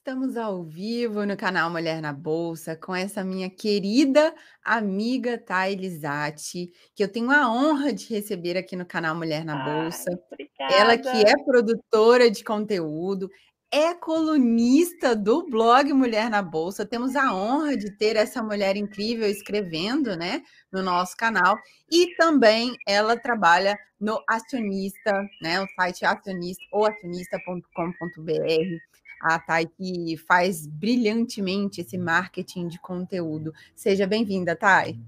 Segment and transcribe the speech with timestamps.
[0.00, 4.34] Estamos ao vivo no canal Mulher na Bolsa com essa minha querida
[4.64, 9.62] amiga Thay Lisati, que eu tenho a honra de receber aqui no canal Mulher na
[9.62, 10.10] Bolsa.
[10.58, 13.28] Ai, Ela que é produtora de conteúdo,
[13.70, 16.86] é colunista do blog Mulher na Bolsa.
[16.86, 20.40] Temos a honra de ter essa mulher incrível escrevendo, né,
[20.72, 21.58] no nosso canal.
[21.92, 25.12] E também ela trabalha no Acionista,
[25.42, 28.89] né, o site acionista ou acionista.com.br
[29.20, 33.52] a Thay que faz brilhantemente esse marketing de conteúdo.
[33.74, 34.98] Seja bem-vinda, Thay.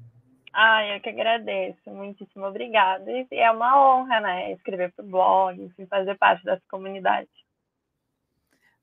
[0.53, 1.91] Ah, eu que agradeço.
[1.91, 3.11] Muitíssimo obrigada.
[3.11, 4.53] E é uma honra, né?
[4.53, 7.29] Escrever para o blog, enfim, fazer parte dessa comunidade.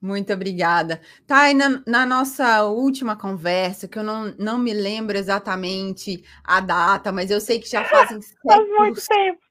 [0.02, 1.02] Muito obrigada.
[1.28, 7.12] Thay, na, na, nossa última conversa, que eu não, não me lembro exatamente a data,
[7.12, 9.49] mas eu sei que já fazem Faz muito tempo.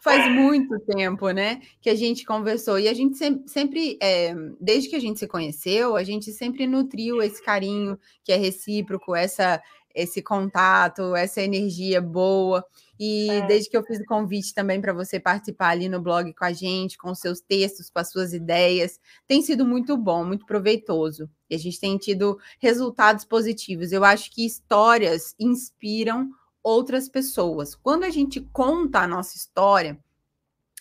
[0.00, 2.78] Faz muito tempo, né, que a gente conversou.
[2.78, 3.16] E a gente
[3.48, 8.32] sempre, é, desde que a gente se conheceu, a gente sempre nutriu esse carinho que
[8.32, 9.60] é recíproco, essa,
[9.94, 12.64] esse contato, essa energia boa.
[12.98, 13.46] E é.
[13.46, 16.52] desde que eu fiz o convite também para você participar ali no blog com a
[16.52, 21.28] gente, com seus textos, com as suas ideias, tem sido muito bom, muito proveitoso.
[21.50, 23.90] E a gente tem tido resultados positivos.
[23.90, 26.30] Eu acho que histórias inspiram
[26.66, 27.76] outras pessoas.
[27.76, 29.96] Quando a gente conta a nossa história,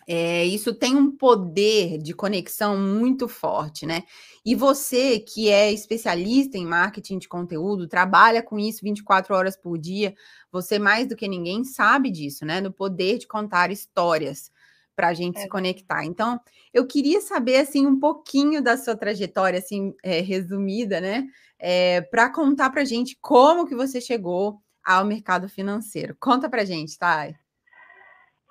[0.07, 4.03] é, isso tem um poder de conexão muito forte, né?
[4.43, 9.77] E você, que é especialista em marketing de conteúdo, trabalha com isso 24 horas por
[9.77, 10.15] dia,
[10.51, 12.61] você mais do que ninguém sabe disso, né?
[12.61, 14.51] Do poder de contar histórias
[14.95, 15.41] para a gente é.
[15.41, 16.03] se conectar.
[16.03, 16.39] Então,
[16.73, 21.27] eu queria saber assim um pouquinho da sua trajetória, assim é, resumida, né?
[21.59, 26.15] É, para contar para a gente como que você chegou ao mercado financeiro.
[26.19, 27.35] Conta para gente, Thay.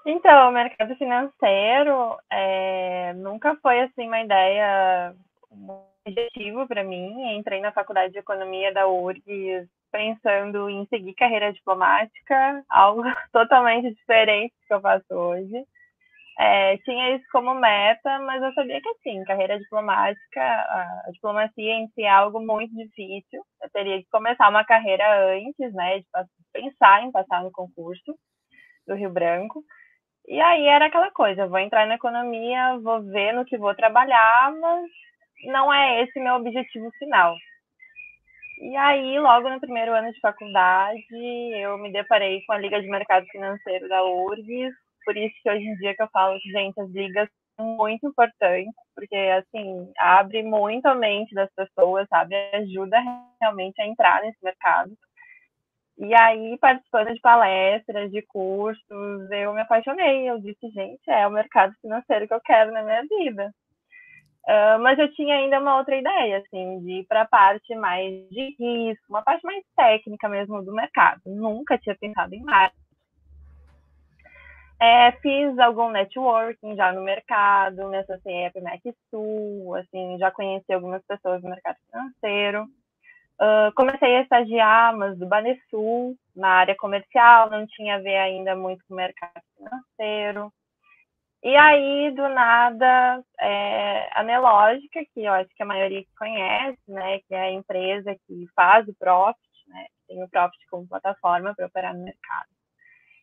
[0.06, 5.14] Então, o mercado financeiro é, nunca foi assim uma ideia,
[5.50, 7.36] um objetivo para mim.
[7.36, 13.02] Entrei na faculdade de economia da URGS pensando em seguir carreira diplomática, algo
[13.32, 15.64] totalmente diferente do que eu faço hoje.
[16.38, 21.86] É, tinha isso como meta, mas eu sabia que assim, carreira diplomática, a diplomacia em
[21.88, 23.42] si é algo muito difícil.
[23.62, 26.06] Eu teria que começar uma carreira antes, né, de
[26.52, 28.16] pensar em passar no concurso
[28.86, 29.62] do Rio Branco.
[30.26, 34.52] E aí era aquela coisa, vou entrar na economia, vou ver no que vou trabalhar,
[34.60, 34.90] mas
[35.52, 37.34] não é esse meu objetivo final.
[38.60, 41.04] E aí, logo no primeiro ano de faculdade,
[41.56, 44.74] eu me deparei com a Liga de Mercado Financeiro da URGS,
[45.04, 48.06] por isso que hoje em dia que eu falo que, gente, as ligas são muito
[48.06, 52.34] importantes, porque, assim, abre muito a mente das pessoas, sabe?
[52.54, 52.98] Ajuda
[53.40, 54.92] realmente a entrar nesse mercado.
[55.98, 60.28] E aí, participando de palestras, de cursos, eu me apaixonei.
[60.28, 63.52] Eu disse, gente, é o mercado financeiro que eu quero na minha vida.
[64.46, 68.10] Uh, mas eu tinha ainda uma outra ideia, assim, de ir para a parte mais
[68.28, 71.22] de risco, uma parte mais técnica mesmo do mercado.
[71.24, 72.83] Nunca tinha pensado em marketing
[74.84, 81.02] é, fiz algum networking já no mercado, me associei PMEC Sul, assim, já conheci algumas
[81.06, 82.64] pessoas do mercado financeiro.
[83.40, 88.54] Uh, comecei a estagiar, mas do Banesul, na área comercial, não tinha a ver ainda
[88.54, 90.52] muito com o mercado financeiro.
[91.42, 97.20] E aí, do nada, é, a Nelógica, que eu acho que a maioria conhece, né,
[97.20, 101.66] que é a empresa que faz o Profit, né, tem o Profit como plataforma para
[101.66, 102.48] operar no mercado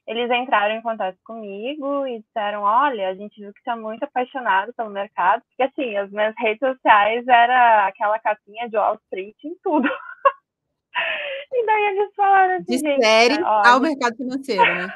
[0.07, 4.73] eles entraram em contato comigo e disseram: Olha, a gente viu que está muito apaixonado
[4.73, 9.55] pelo mercado, porque assim, as minhas redes sociais era aquela capinha de Wall Street em
[9.63, 9.87] tudo.
[11.53, 14.87] e daí eles falaram assim: De série ao mercado financeiro, né?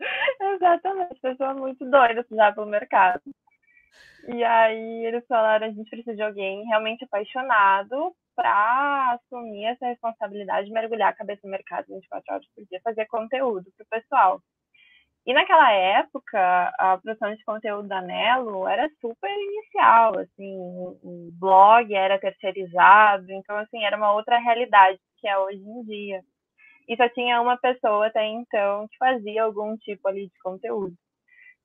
[0.54, 3.22] Exatamente, pessoa muito doida já pelo mercado.
[4.28, 10.66] E aí eles falaram: a gente precisa de alguém realmente apaixonado para assumir essa responsabilidade
[10.66, 14.40] de mergulhar a cabeça no mercado 24 horas por dia, fazer conteúdo para o pessoal.
[15.24, 21.94] E naquela época, a produção de conteúdo da Nelo era super inicial, assim, o blog
[21.94, 26.20] era terceirizado, então, assim, era uma outra realidade que é hoje em dia.
[26.88, 30.94] E só tinha uma pessoa até então que fazia algum tipo ali de conteúdo.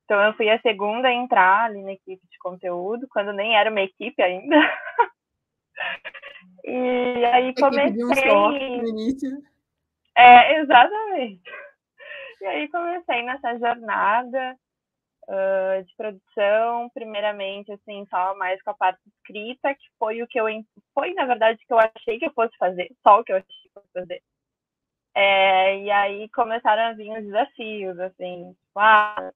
[0.05, 3.71] Então, eu fui a segunda a entrar ali na equipe de conteúdo, quando nem era
[3.71, 4.55] uma equipe ainda.
[6.67, 8.03] E aí comecei.
[8.03, 9.41] Um só, no início.
[10.17, 11.49] É, exatamente.
[12.41, 14.57] E aí comecei nessa jornada
[15.29, 20.39] uh, de produção, primeiramente, assim, só mais com a parte escrita, que foi o que
[20.39, 20.45] eu
[20.93, 23.47] foi, na verdade, que eu achei que eu fosse fazer, só o que eu achei
[23.47, 24.21] que eu fosse fazer.
[25.15, 29.31] É, e aí começaram a vir os desafios, assim, tipo, ah,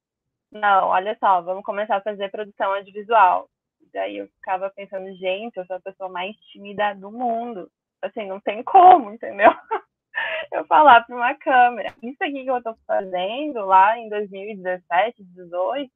[0.51, 3.50] não, olha só, vamos começar a fazer produção audiovisual
[3.94, 7.70] Daí eu ficava pensando, gente, eu sou a pessoa mais tímida do mundo.
[8.02, 9.52] Assim, não tem como, entendeu?
[10.52, 11.94] Eu falar para uma câmera.
[12.04, 15.90] Isso aqui que eu tô fazendo lá em 2017, 2018,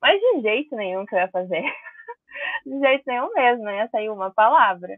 [0.00, 1.62] mas de jeito nenhum que eu ia fazer.
[2.64, 4.96] De jeito nenhum mesmo, não ia sair uma palavra.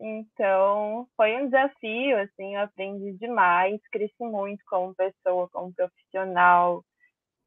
[0.00, 6.84] Então, foi um desafio, assim, eu aprendi demais, cresci muito como pessoa, como profissional.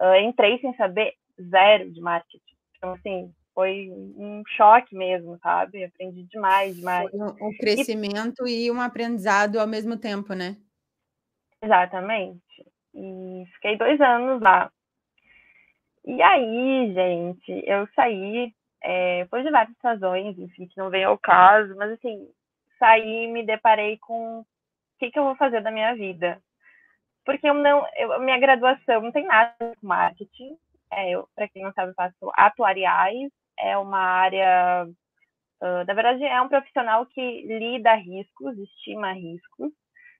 [0.01, 2.55] Uh, entrei sem saber zero de marketing.
[2.77, 5.83] Então, assim, foi um choque mesmo, sabe?
[5.83, 7.09] Aprendi demais, demais.
[7.09, 8.65] Foi um, um crescimento e...
[8.65, 10.57] e um aprendizado ao mesmo tempo, né?
[11.59, 12.39] Exatamente.
[12.93, 14.71] E fiquei dois anos lá.
[16.05, 21.75] E aí, gente, eu saí é, por diversas razões, enfim, que não veio ao caso,
[21.77, 22.29] mas assim,
[22.77, 24.45] saí e me deparei com o
[24.99, 26.39] que, que eu vou fazer da minha vida.
[27.25, 30.55] Porque eu não, eu, minha graduação não tem nada com marketing.
[30.93, 34.87] É, eu, para quem não sabe, faço atuariais, é uma área,
[35.61, 39.71] uh, na verdade, é um profissional que lida riscos, estima riscos.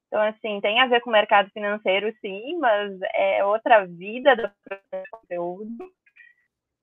[0.07, 4.49] Então, assim, tem a ver com o mercado financeiro, sim, mas é outra vida do
[5.11, 5.91] conteúdo.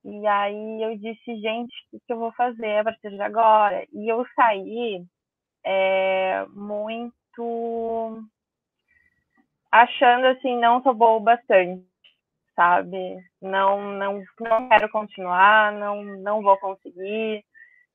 [0.04, 3.86] E aí eu disse, gente, o que eu vou fazer a partir de agora?
[3.90, 5.02] E eu saí
[5.64, 8.22] é, muito
[9.72, 11.84] achando assim, não sou boa o bastante,
[12.54, 13.16] sabe?
[13.40, 17.44] Não, não, não quero continuar, não, não vou conseguir.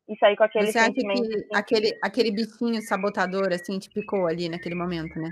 [0.07, 1.21] E sair com aquele Você sentimento.
[1.21, 5.29] Acha que assim, aquele, aquele bichinho sabotador, assim, te picou ali naquele momento, né?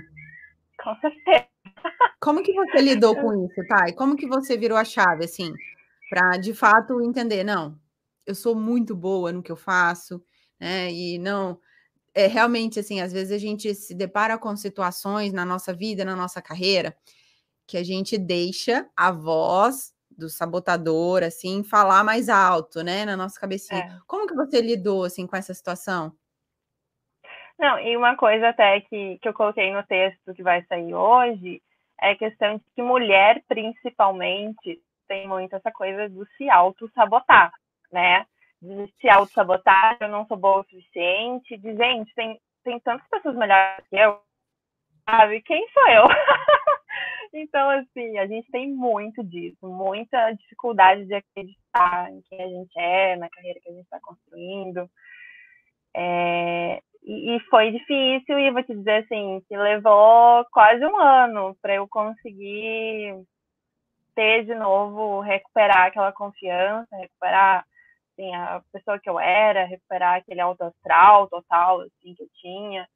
[0.80, 1.46] Com certeza.
[2.20, 3.92] Como que você lidou com isso, Thay?
[3.94, 5.52] Como que você virou a chave, assim?
[6.08, 7.78] para de fato entender, não,
[8.26, 10.22] eu sou muito boa no que eu faço,
[10.58, 10.90] né?
[10.90, 11.58] E não
[12.14, 16.16] é realmente assim, às vezes a gente se depara com situações na nossa vida, na
[16.16, 16.96] nossa carreira,
[17.68, 23.38] que a gente deixa a voz do sabotador assim falar mais alto, né, na nossa
[23.38, 23.84] cabecinha.
[23.84, 23.98] É.
[24.06, 26.12] Como que você lidou assim com essa situação?
[27.58, 31.60] Não, e uma coisa até que, que eu coloquei no texto que vai sair hoje
[32.00, 37.52] é a questão de que mulher, principalmente, tem muito essa coisa do se auto-sabotar,
[37.92, 38.24] né?
[38.62, 43.36] De se auto-sabotar, eu não sou boa o suficiente, de gente, tem, tem tantas pessoas
[43.36, 44.20] melhores que eu,
[45.04, 45.42] sabe?
[45.42, 46.04] Quem sou eu?
[47.34, 52.78] então, assim, a gente tem muito disso, muita dificuldade de acreditar em quem a gente
[52.78, 54.88] é, na carreira que a gente está construindo.
[55.94, 61.56] É, e, e, foi difícil, e vou te dizer assim, que levou quase um ano
[61.62, 63.14] para eu conseguir
[64.14, 67.64] ter de novo, recuperar aquela confiança, recuperar
[68.12, 72.88] assim, a pessoa que eu era, recuperar aquele alto astral total assim, que eu tinha.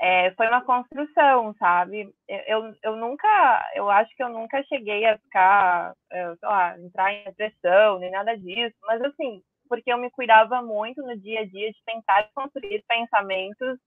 [0.00, 2.12] É, foi uma construção, sabe?
[2.28, 7.12] Eu, eu nunca, eu acho que eu nunca cheguei a ficar, é, sei lá, entrar
[7.12, 11.46] em depressão, nem nada disso, mas assim, porque eu me cuidava muito no dia a
[11.46, 13.78] dia de tentar construir pensamentos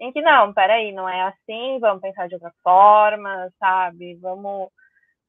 [0.00, 4.16] em que, não, peraí, não é assim, vamos pensar de outra forma, sabe?
[4.16, 4.70] Vamos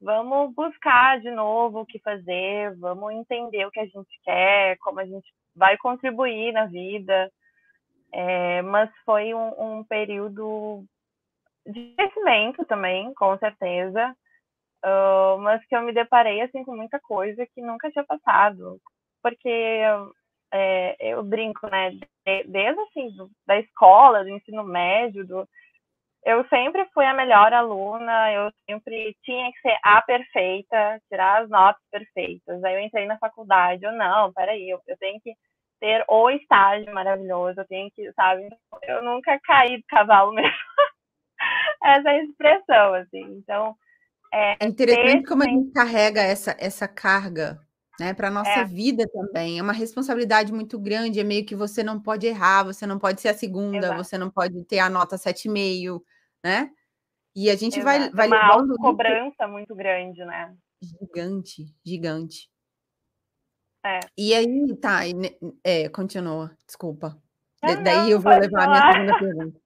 [0.00, 5.00] vamos buscar de novo o que fazer, vamos entender o que a gente quer, como
[5.00, 7.30] a gente vai contribuir na vida.
[8.18, 10.82] É, mas foi um, um, período
[11.66, 14.16] de crescimento também, com certeza,
[14.82, 18.80] uh, mas que eu me deparei assim com muita coisa que nunca tinha passado,
[19.22, 19.82] porque
[20.50, 21.90] é, eu brinco, né,
[22.46, 23.14] desde assim
[23.46, 25.46] da escola, do ensino médio, do,
[26.24, 31.50] eu sempre fui a melhor aluna, eu sempre tinha que ser a perfeita, tirar as
[31.50, 32.64] notas perfeitas.
[32.64, 35.34] Aí eu entrei na faculdade, eu não, peraí, eu, eu tenho que
[35.80, 38.48] ter o estágio maravilhoso, eu tenho que, sabe,
[38.82, 40.50] eu nunca caí do cavalo mesmo.
[41.84, 43.22] essa é expressão, assim.
[43.38, 43.76] Então,
[44.32, 47.60] é, é interessante como a gente carrega essa, essa carga
[47.98, 48.64] né, para a nossa é.
[48.64, 49.58] vida também.
[49.58, 53.20] É uma responsabilidade muito grande, é meio que você não pode errar, você não pode
[53.20, 54.04] ser a segunda, Exato.
[54.04, 56.00] você não pode ter a nota 7,5,
[56.44, 56.70] né?
[57.34, 57.84] E a gente Exato.
[57.84, 58.70] vai, vai uma levando.
[58.70, 60.54] Uma cobrança muito grande, né?
[60.82, 62.48] Gigante, gigante.
[63.86, 64.00] É.
[64.18, 65.00] E aí, tá,
[65.62, 67.16] é, continua, desculpa.
[67.62, 68.78] Não, Daí não, eu vou levar falar.
[68.78, 69.60] a minha segunda pergunta.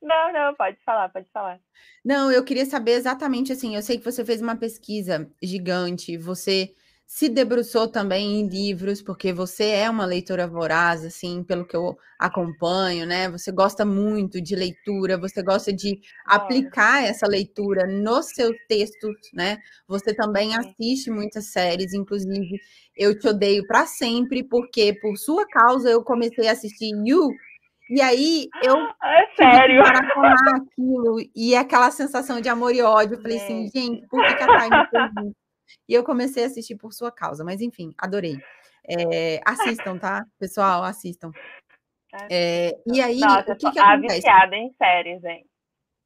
[0.00, 1.58] Não, não, pode falar, pode falar.
[2.04, 3.74] Não, eu queria saber exatamente assim.
[3.74, 6.74] Eu sei que você fez uma pesquisa gigante, você
[7.10, 11.96] se debruçou também em livros, porque você é uma leitora voraz, assim, pelo que eu
[12.18, 13.30] acompanho, né?
[13.30, 19.56] Você gosta muito de leitura, você gosta de aplicar essa leitura nos seus textos, né?
[19.88, 22.60] Você também assiste muitas séries, inclusive
[22.94, 27.30] Eu Te Odeio para Sempre, porque por sua causa eu comecei a assistir You,
[27.88, 29.80] e aí eu é sério?
[29.82, 34.42] aquilo, e aquela sensação de amor e ódio, eu falei assim, gente, por que, que
[34.42, 35.47] a Thay me fez isso?
[35.88, 38.36] E eu comecei a assistir por sua causa, mas enfim, adorei.
[38.88, 40.24] É, assistam, tá?
[40.38, 41.30] Pessoal, assistam.
[42.30, 44.16] É, e aí, Nossa, o que, que a acontece?
[44.16, 45.44] viciada em séries, hein?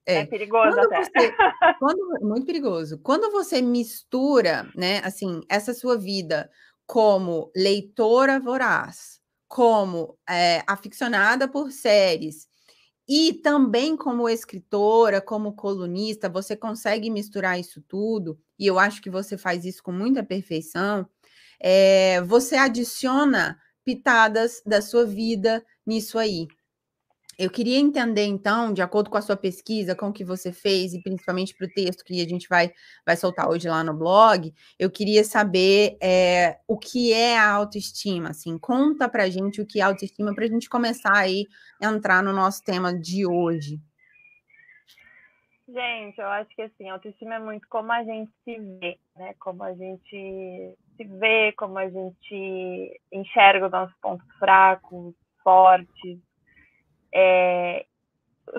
[0.04, 1.04] É, É, perigoso quando até.
[1.04, 1.10] você,
[1.78, 2.98] quando, muito perigoso.
[2.98, 6.50] Quando você mistura, né, assim, essa sua vida
[6.86, 12.48] como leitora voraz, como é, aficionada por séries
[13.08, 19.10] e também como escritora, como colunista, você consegue misturar isso tudo, e eu acho que
[19.10, 21.08] você faz isso com muita perfeição.
[21.60, 26.46] é, você adiciona pitadas da sua vida nisso aí.
[27.38, 30.92] Eu queria entender, então, de acordo com a sua pesquisa, com o que você fez,
[30.94, 32.72] e principalmente para o texto que a gente vai,
[33.06, 38.30] vai soltar hoje lá no blog, eu queria saber é, o que é a autoestima.
[38.30, 41.46] Assim, conta para gente o que é autoestima para a gente começar aí
[41.82, 43.80] a entrar no nosso tema de hoje.
[45.72, 49.34] Gente, eu acho que assim, autoestima é muito como a gente se vê, né?
[49.38, 56.18] Como a gente se vê, como a gente enxerga os nossos pontos fracos, fortes.
[57.14, 57.86] É...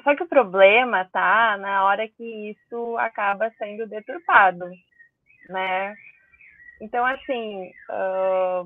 [0.03, 4.65] Só que o problema tá na hora que isso acaba sendo deturpado,
[5.49, 5.95] né?
[6.81, 8.65] Então, assim, uh...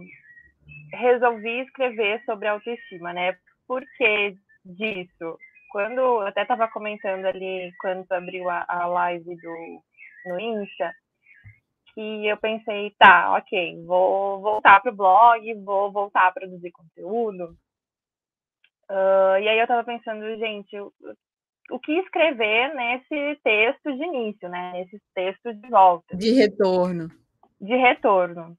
[0.93, 3.37] resolvi escrever sobre autoestima, né?
[3.67, 5.37] Por que disso?
[5.69, 9.81] Quando eu até estava comentando ali quando abriu a, a live do
[10.25, 10.93] no Insta
[11.93, 17.57] que eu pensei tá ok vou voltar pro blog vou voltar a produzir conteúdo.
[18.89, 20.93] Uh, e aí eu estava pensando gente o,
[21.71, 26.15] o que escrever nesse texto de início né nesse texto de volta?
[26.15, 27.09] De retorno.
[27.59, 28.57] De retorno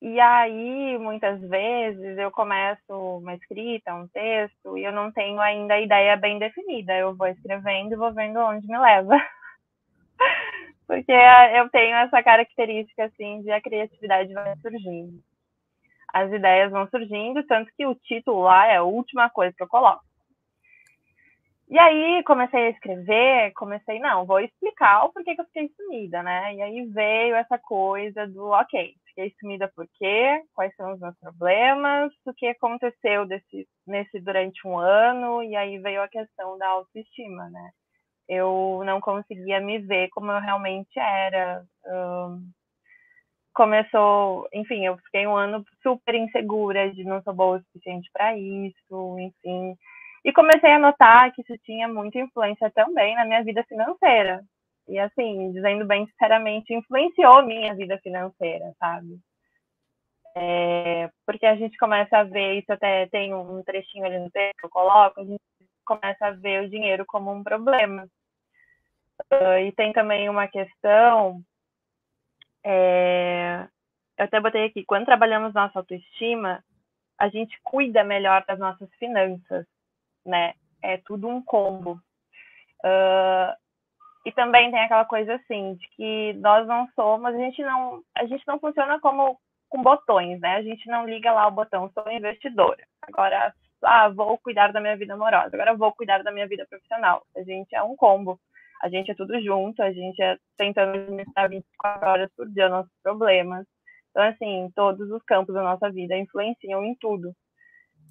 [0.00, 5.74] e aí, muitas vezes, eu começo uma escrita, um texto, e eu não tenho ainda
[5.74, 6.94] a ideia bem definida.
[6.94, 9.16] Eu vou escrevendo e vou vendo onde me leva.
[10.86, 15.18] Porque eu tenho essa característica, assim, de a criatividade vai surgindo.
[16.12, 19.68] As ideias vão surgindo, tanto que o título lá é a última coisa que eu
[19.68, 20.04] coloco.
[21.68, 26.22] E aí comecei a escrever, comecei, não, vou explicar o porquê que eu fiquei sumida,
[26.22, 26.54] né?
[26.54, 30.42] E aí veio essa coisa do, ok, fiquei sumida por quê?
[30.54, 32.12] Quais são os meus problemas?
[32.26, 35.42] O que aconteceu desse, nesse durante um ano?
[35.42, 37.70] E aí veio a questão da autoestima, né?
[38.28, 41.64] Eu não conseguia me ver como eu realmente era.
[41.86, 42.50] Um,
[43.54, 48.36] começou, enfim, eu fiquei um ano super insegura de não sou boa o suficiente para
[48.36, 49.74] isso, enfim.
[50.24, 54.42] E comecei a notar que isso tinha muita influência também na minha vida financeira.
[54.88, 59.18] E assim, dizendo bem sinceramente, influenciou minha vida financeira, sabe?
[60.36, 64.58] É, porque a gente começa a ver, isso até tem um trechinho ali no texto
[64.58, 65.42] que eu coloco, a gente
[65.84, 68.06] começa a ver o dinheiro como um problema.
[69.32, 71.42] Uh, e tem também uma questão,
[72.62, 73.66] é,
[74.18, 76.62] eu até botei aqui, quando trabalhamos nossa autoestima,
[77.18, 79.66] a gente cuida melhor das nossas finanças,
[80.24, 80.52] né?
[80.82, 82.00] É tudo um combo.
[82.84, 83.56] Uh,
[84.26, 88.26] e também tem aquela coisa assim, de que nós não somos, a gente não, a
[88.26, 90.56] gente não funciona como com botões, né?
[90.56, 92.84] A gente não liga lá o botão, sou investidora.
[93.02, 93.54] Agora,
[93.84, 97.24] ah, vou cuidar da minha vida amorosa, agora vou cuidar da minha vida profissional.
[97.36, 98.36] A gente é um combo.
[98.82, 102.92] A gente é tudo junto, a gente é tentando administrar 24 horas por dia nossos
[103.04, 103.64] problemas.
[104.10, 107.32] Então, assim, todos os campos da nossa vida influenciam em tudo.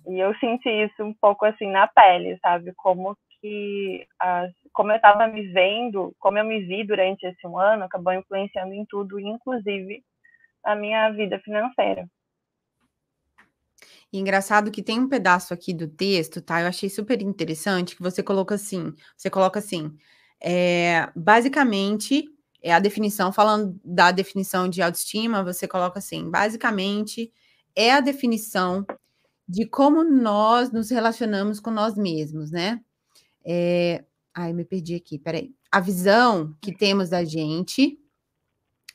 [0.07, 2.73] E eu senti isso um pouco assim na pele, sabe?
[2.77, 7.59] Como que, as, como eu estava me vendo, como eu me vi durante esse um
[7.59, 10.03] ano, acabou influenciando em tudo, inclusive
[10.63, 12.09] a minha vida financeira.
[14.11, 16.61] E engraçado que tem um pedaço aqui do texto, tá?
[16.61, 19.95] Eu achei super interessante que você coloca assim, você coloca assim,
[20.41, 22.25] é, basicamente
[22.63, 27.31] é a definição, falando da definição de autoestima, você coloca assim, basicamente
[27.75, 28.83] é a definição
[29.47, 32.81] de como nós nos relacionamos com nós mesmos, né?
[33.45, 34.03] É...
[34.33, 35.53] Ai, me perdi aqui, peraí.
[35.71, 37.97] A visão que temos da gente,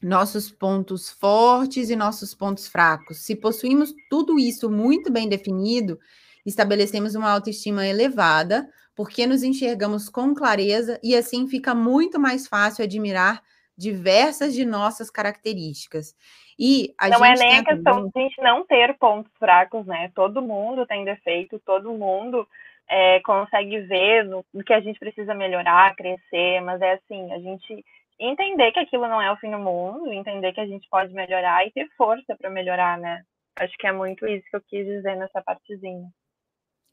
[0.03, 3.19] nossos pontos fortes e nossos pontos fracos.
[3.19, 5.99] Se possuímos tudo isso muito bem definido,
[6.45, 12.85] estabelecemos uma autoestima elevada, porque nos enxergamos com clareza e assim fica muito mais fácil
[12.85, 13.43] admirar
[13.77, 16.15] diversas de nossas características.
[16.59, 18.11] E a não é nem a questão também...
[18.11, 20.13] de a gente não ter pontos fracos, né?
[20.15, 22.47] Todo mundo tem defeito, todo mundo
[22.91, 27.39] é, consegue ver no, no, que a gente precisa melhorar, crescer, mas é assim, a
[27.39, 27.85] gente
[28.19, 31.65] entender que aquilo não é o fim do mundo, entender que a gente pode melhorar
[31.65, 33.23] e ter força para melhorar, né?
[33.57, 36.09] Acho que é muito isso que eu quis dizer nessa partezinha.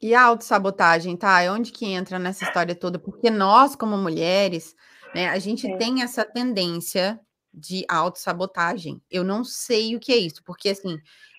[0.00, 1.42] E a autossabotagem, tá?
[1.42, 3.00] É onde que entra nessa história toda?
[3.00, 4.76] Porque nós, como mulheres,
[5.12, 5.76] né, a gente Sim.
[5.76, 7.18] tem essa tendência
[7.52, 9.02] de autossabotagem.
[9.10, 10.96] Eu não sei o que é isso, porque assim,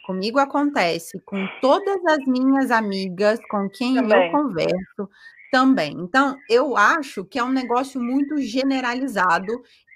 [0.09, 4.25] Comigo acontece com todas as minhas amigas com quem também.
[4.25, 5.09] eu converso
[5.51, 5.91] também.
[5.91, 9.53] Então, eu acho que é um negócio muito generalizado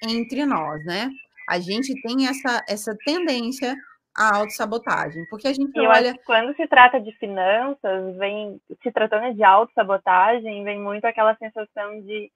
[0.08, 1.10] entre nós, né?
[1.50, 3.76] A gente tem essa, essa tendência
[4.16, 6.16] à autossabotagem, porque a gente eu olha...
[6.28, 12.32] quando se trata de finanças, vem se tratando de autossabotagem, vem muito aquela sensação de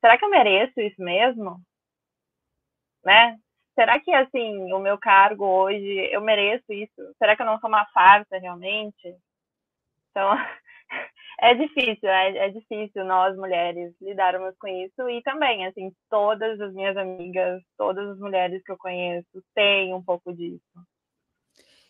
[0.00, 1.60] será que eu mereço isso mesmo?
[3.04, 3.36] Né?
[3.76, 7.14] Será que assim o meu cargo hoje eu mereço isso?
[7.18, 9.14] Será que eu não sou uma farsa realmente?
[10.10, 10.32] Então
[11.40, 16.72] é difícil, é, é, difícil nós mulheres lidarmos com isso e também assim todas as
[16.72, 20.60] minhas amigas, todas as mulheres que eu conheço têm um pouco disso.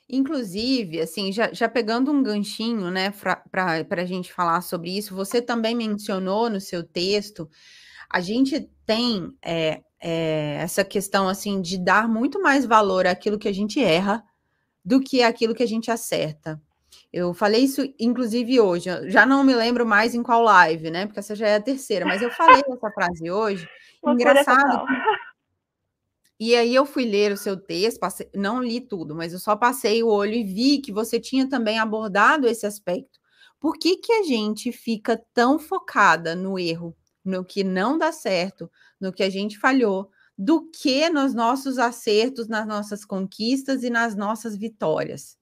[0.08, 3.10] Inclusive, assim, já, já pegando um ganchinho, né,
[3.50, 7.50] para a gente falar sobre isso, você também mencionou no seu texto,
[8.10, 13.48] a gente tem é, é, essa questão assim de dar muito mais valor àquilo que
[13.48, 14.24] a gente erra
[14.84, 16.60] do que aquilo que a gente acerta.
[17.12, 18.88] Eu falei isso, inclusive, hoje.
[19.10, 21.06] Já não me lembro mais em qual live, né?
[21.06, 23.68] Porque essa já é a terceira, mas eu falei essa frase hoje.
[24.04, 24.84] engraçado.
[26.38, 29.56] E aí eu fui ler o seu texto, passei, não li tudo, mas eu só
[29.56, 33.18] passei o olho e vi que você tinha também abordado esse aspecto.
[33.58, 36.94] Por que, que a gente fica tão focada no erro,
[37.26, 42.48] no que não dá certo, no que a gente falhou, do que nos nossos acertos,
[42.48, 45.38] nas nossas conquistas e nas nossas vitórias.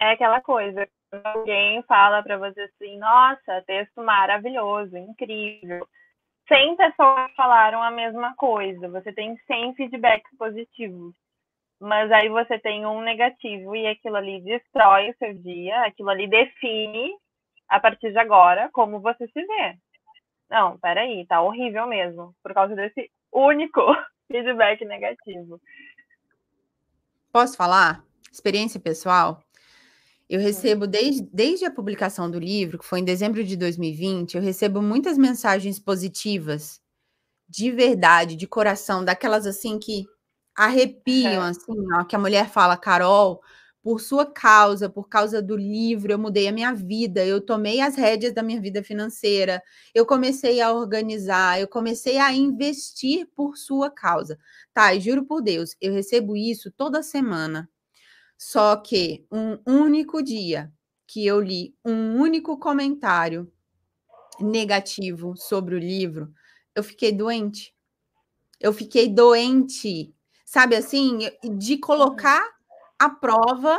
[0.00, 0.86] É aquela coisa,
[1.24, 5.86] alguém fala para você assim, nossa, texto maravilhoso, incrível.
[6.46, 11.14] 100 pessoas falaram a mesma coisa, você tem 100 feedbacks positivos,
[11.80, 16.28] mas aí você tem um negativo e aquilo ali destrói o seu dia, aquilo ali
[16.28, 17.12] define
[17.68, 19.76] a partir de agora como você se vê.
[20.50, 23.80] Não, peraí, tá horrível mesmo, por causa desse único
[24.28, 25.60] feedback negativo.
[27.32, 28.02] Posso falar?
[28.32, 29.42] Experiência pessoal?
[30.28, 34.42] Eu recebo, desde, desde a publicação do livro, que foi em dezembro de 2020, eu
[34.42, 36.82] recebo muitas mensagens positivas,
[37.48, 40.06] de verdade, de coração, daquelas assim que
[40.54, 41.48] arrepiam, é.
[41.48, 43.40] assim, ó, que a mulher fala, Carol,
[43.88, 47.96] por sua causa, por causa do livro, eu mudei a minha vida, eu tomei as
[47.96, 49.62] rédeas da minha vida financeira,
[49.94, 54.38] eu comecei a organizar, eu comecei a investir por sua causa.
[54.74, 57.66] Tá, e juro por Deus, eu recebo isso toda semana.
[58.36, 60.70] Só que um único dia
[61.06, 63.50] que eu li um único comentário
[64.38, 66.30] negativo sobre o livro,
[66.74, 67.74] eu fiquei doente.
[68.60, 71.20] Eu fiquei doente, sabe assim,
[71.56, 72.57] de colocar
[72.98, 73.78] à prova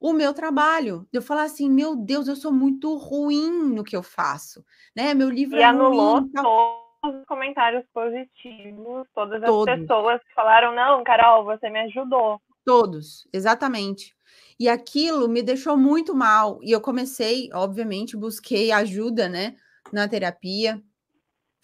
[0.00, 1.06] o meu trabalho.
[1.12, 5.14] Eu falar assim, meu Deus, eu sou muito ruim no que eu faço, né?
[5.14, 9.74] Meu livro e é anulou ruim, todos os comentários positivos, todas as todos.
[9.74, 12.40] pessoas que falaram, não, Carol, você me ajudou.
[12.64, 14.14] Todos, exatamente.
[14.58, 16.58] E aquilo me deixou muito mal.
[16.62, 19.56] E eu comecei, obviamente, busquei ajuda, né,
[19.92, 20.82] na terapia.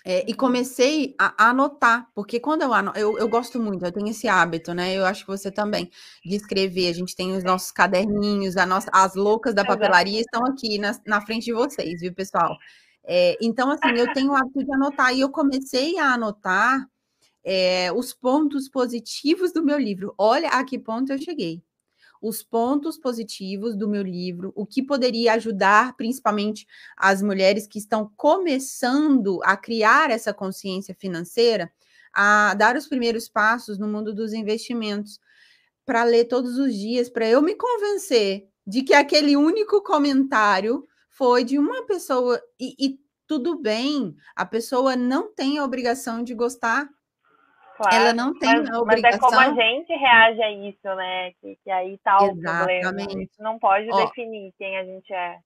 [0.05, 3.93] É, e comecei a, a, anotar, porque quando eu, anoto, eu eu gosto muito, eu
[3.93, 4.95] tenho esse hábito, né?
[4.95, 5.91] Eu acho que você também,
[6.25, 6.89] de escrever.
[6.89, 10.99] A gente tem os nossos caderninhos, a nossa, as loucas da papelaria estão aqui na,
[11.07, 12.57] na frente de vocês, viu, pessoal?
[13.05, 16.87] É, então, assim, eu tenho o hábito de anotar, e eu comecei a anotar
[17.45, 20.15] é, os pontos positivos do meu livro.
[20.19, 21.63] Olha a que ponto eu cheguei
[22.21, 28.11] os pontos positivos do meu livro, o que poderia ajudar principalmente as mulheres que estão
[28.17, 31.73] começando a criar essa consciência financeira,
[32.13, 35.19] a dar os primeiros passos no mundo dos investimentos,
[35.87, 41.43] para ler todos os dias, para eu me convencer de que aquele único comentário foi
[41.43, 46.89] de uma pessoa e, e tudo bem, a pessoa não tem a obrigação de gostar
[47.81, 49.31] Claro, ela não tem mas, a obrigação.
[49.31, 51.31] Mas é como a gente reage a isso, né?
[51.41, 52.81] Que, que aí tá o Exatamente.
[52.83, 53.27] problema.
[53.39, 55.39] Não pode Ó, definir quem a gente é.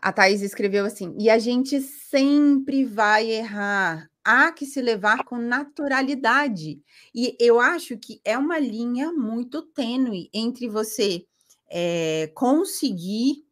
[0.00, 4.08] A Thaís escreveu assim: e a gente sempre vai errar.
[4.24, 6.80] Há que se levar com naturalidade.
[7.14, 11.26] E eu acho que é uma linha muito tênue entre você
[11.70, 13.44] é, conseguir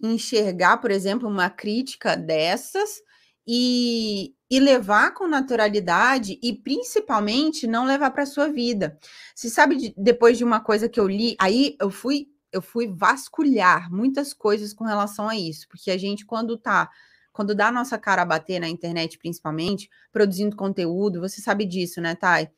[0.00, 3.02] enxergar, por exemplo, uma crítica dessas
[3.46, 8.98] e, e levar com naturalidade e principalmente não levar para sua vida.
[9.34, 12.86] Você sabe de, depois de uma coisa que eu li, aí eu fui eu fui
[12.86, 16.90] vasculhar muitas coisas com relação a isso, porque a gente quando tá
[17.32, 22.00] quando dá a nossa cara a bater na internet, principalmente, produzindo conteúdo, você sabe disso,
[22.00, 22.50] né, Thay?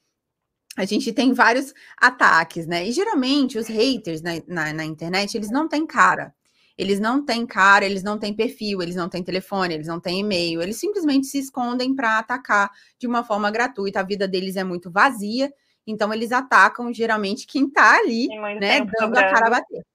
[0.76, 2.86] A gente tem vários ataques, né?
[2.88, 6.34] E geralmente os haters na, na, na internet, eles não têm cara.
[6.76, 10.20] Eles não têm cara, eles não têm perfil, eles não têm telefone, eles não têm
[10.20, 14.00] e-mail, eles simplesmente se escondem para atacar de uma forma gratuita.
[14.00, 15.52] A vida deles é muito vazia,
[15.86, 18.26] então eles atacam geralmente quem está ali,
[18.58, 19.86] né, dando a cara a bater.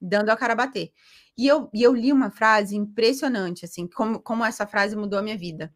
[0.00, 0.90] dando a cara a bater.
[1.36, 5.22] E eu, e eu li uma frase impressionante, assim, como, como essa frase mudou a
[5.22, 5.72] minha vida.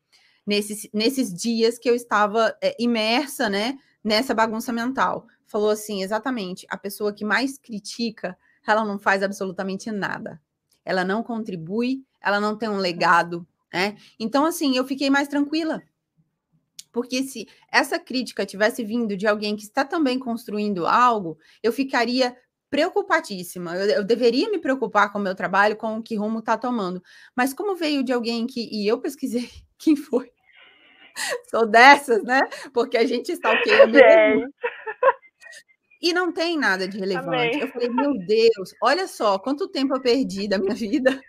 [0.46, 5.26] Nesses, nesses dias que eu estava é, imersa, né, nessa bagunça mental.
[5.46, 10.40] Falou assim, exatamente, a pessoa que mais critica, ela não faz absolutamente nada.
[10.88, 13.94] Ela não contribui, ela não tem um legado, né?
[14.18, 15.82] Então, assim, eu fiquei mais tranquila.
[16.90, 22.34] Porque se essa crítica tivesse vindo de alguém que está também construindo algo, eu ficaria
[22.70, 23.76] preocupadíssima.
[23.76, 27.02] Eu, eu, deveria me preocupar com o meu trabalho, com o que rumo está tomando.
[27.36, 28.66] Mas como veio de alguém que.
[28.72, 30.32] E eu pesquisei quem foi.
[31.50, 32.40] Sou dessas, né?
[32.72, 34.50] Porque a gente stalkeia mesmo.
[36.00, 37.28] E não tem nada de relevante.
[37.28, 37.60] Amém.
[37.60, 41.20] Eu falei, meu Deus, olha só quanto tempo eu perdi da minha vida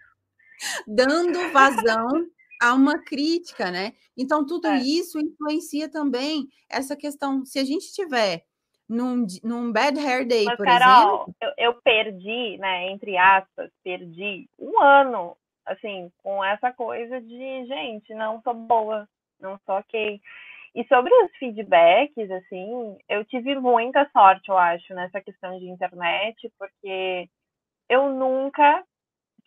[0.87, 2.27] dando vazão
[2.61, 3.93] a uma crítica, né?
[4.17, 4.77] Então, tudo é.
[4.77, 7.45] isso influencia também essa questão.
[7.45, 8.43] Se a gente tiver
[8.87, 11.35] num, num bad hair day, Mas, por Carol, exemplo.
[11.41, 18.13] Eu, eu perdi, né, entre aspas, perdi um ano, assim, com essa coisa de, gente,
[18.13, 19.07] não tô boa,
[19.39, 20.19] não tô ok.
[20.75, 26.51] E sobre os feedbacks, assim, eu tive muita sorte, eu acho, nessa questão de internet,
[26.57, 27.27] porque
[27.89, 28.83] eu nunca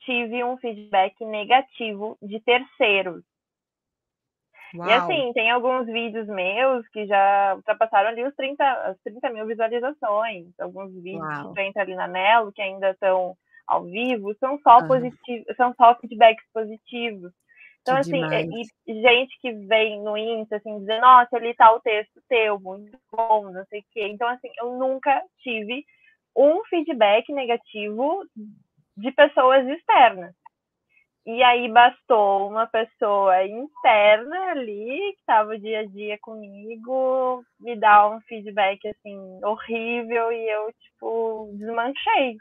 [0.00, 3.22] tive um feedback negativo de terceiros.
[4.74, 4.88] Uau.
[4.88, 9.46] E assim, tem alguns vídeos meus que já ultrapassaram ali os 30, as 30 mil
[9.46, 10.46] visualizações.
[10.58, 11.52] Alguns vídeos Uau.
[11.52, 14.88] que entram ali na Nelo, que ainda estão ao vivo, são só uhum.
[14.88, 17.32] positivos, são só feedbacks positivos.
[17.82, 18.22] Então, assim,
[18.86, 22.96] e, gente que vem no Insta, assim, dizendo, nossa, ali tá o texto teu, muito
[23.10, 24.06] bom, não sei o quê.
[24.06, 25.84] Então, assim, eu nunca tive
[26.36, 28.24] um feedback negativo
[28.96, 30.32] de pessoas externas.
[31.24, 38.10] E aí bastou uma pessoa interna ali, que estava dia a dia comigo, me dar
[38.10, 42.36] um feedback assim horrível e eu tipo desmanchei.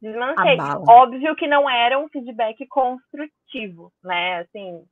[0.00, 0.56] Desmanchei.
[0.88, 4.40] Óbvio que não era um feedback construtivo, né?
[4.40, 4.84] Assim,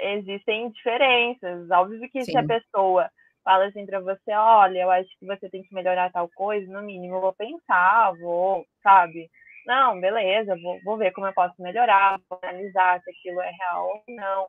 [0.00, 1.70] existem diferenças.
[1.70, 2.32] Óbvio que Sim.
[2.32, 3.10] se a pessoa
[3.42, 6.82] fala assim para você, olha, eu acho que você tem que melhorar tal coisa, no
[6.82, 9.30] mínimo eu vou pensar, vou, sabe?
[9.66, 13.86] Não, beleza, vou, vou ver como eu posso melhorar, vou analisar se aquilo é real
[13.86, 14.44] ou não.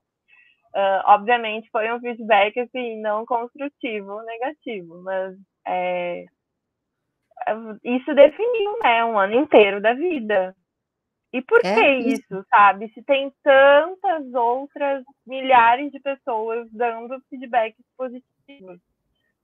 [0.73, 5.35] Uh, obviamente foi um feedback assim, não construtivo, negativo, mas
[5.67, 6.25] é, é,
[7.83, 10.55] isso definiu né, um ano inteiro da vida.
[11.33, 12.89] E por é que isso, isso, sabe?
[12.93, 18.79] Se tem tantas outras milhares de pessoas dando feedbacks positivos.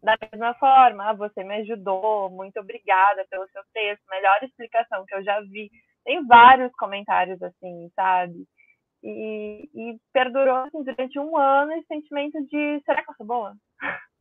[0.03, 5.15] Da mesma forma, ah, você me ajudou, muito obrigada pelo seu texto, melhor explicação que
[5.15, 5.71] eu já vi.
[6.03, 8.45] Tem vários comentários assim, sabe?
[9.03, 13.53] E, e perdurou assim, durante um ano esse sentimento de será que eu sou boa?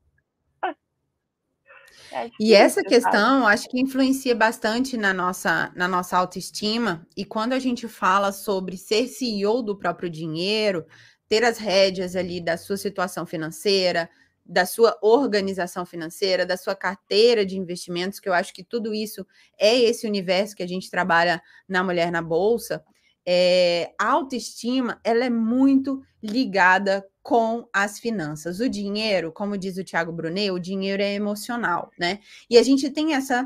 [2.13, 3.53] É e essa questão sabe?
[3.53, 7.07] acho que influencia bastante na nossa, na nossa autoestima.
[7.17, 10.87] E quando a gente fala sobre ser CEO do próprio dinheiro,
[11.29, 14.09] ter as rédeas ali da sua situação financeira,
[14.49, 19.27] da sua organização financeira, da sua carteira de investimentos, que eu acho que tudo isso
[19.59, 22.85] é esse universo que a gente trabalha na Mulher na Bolsa.
[23.27, 28.61] É, a autoestima ela é muito ligada com as finanças.
[28.61, 32.21] O dinheiro, como diz o Tiago Brunet, o dinheiro é emocional, né?
[32.49, 33.45] E a gente tem essa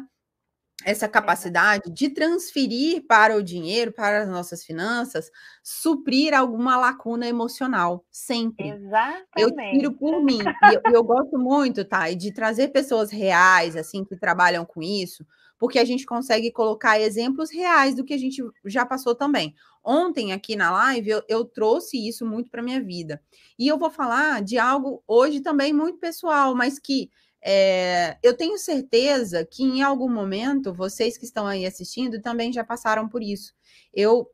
[0.84, 5.30] essa capacidade de transferir para o dinheiro, para as nossas finanças,
[5.62, 8.70] suprir alguma lacuna emocional, sempre.
[8.70, 9.26] Exatamente.
[9.36, 10.38] Eu tiro por mim.
[10.40, 12.10] E eu, eu gosto muito, tá?
[12.10, 15.26] de trazer pessoas reais, assim, que trabalham com isso,
[15.60, 19.54] porque a gente consegue colocar exemplos reais do que a gente já passou também.
[19.84, 23.22] Ontem, aqui na live, eu, eu trouxe isso muito para minha vida.
[23.58, 27.10] E eu vou falar de algo hoje também muito pessoal, mas que
[27.42, 32.64] é, eu tenho certeza que em algum momento vocês que estão aí assistindo também já
[32.64, 33.52] passaram por isso.
[33.92, 34.30] Eu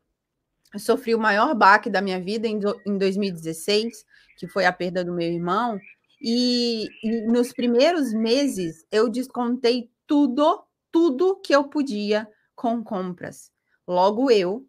[0.78, 4.04] sofri o maior baque da minha vida em, em 2016,
[4.38, 5.76] que foi a perda do meu irmão,
[6.20, 10.62] e, e nos primeiros meses eu descontei tudo,
[10.96, 13.50] tudo que eu podia com compras.
[13.86, 14.66] Logo eu,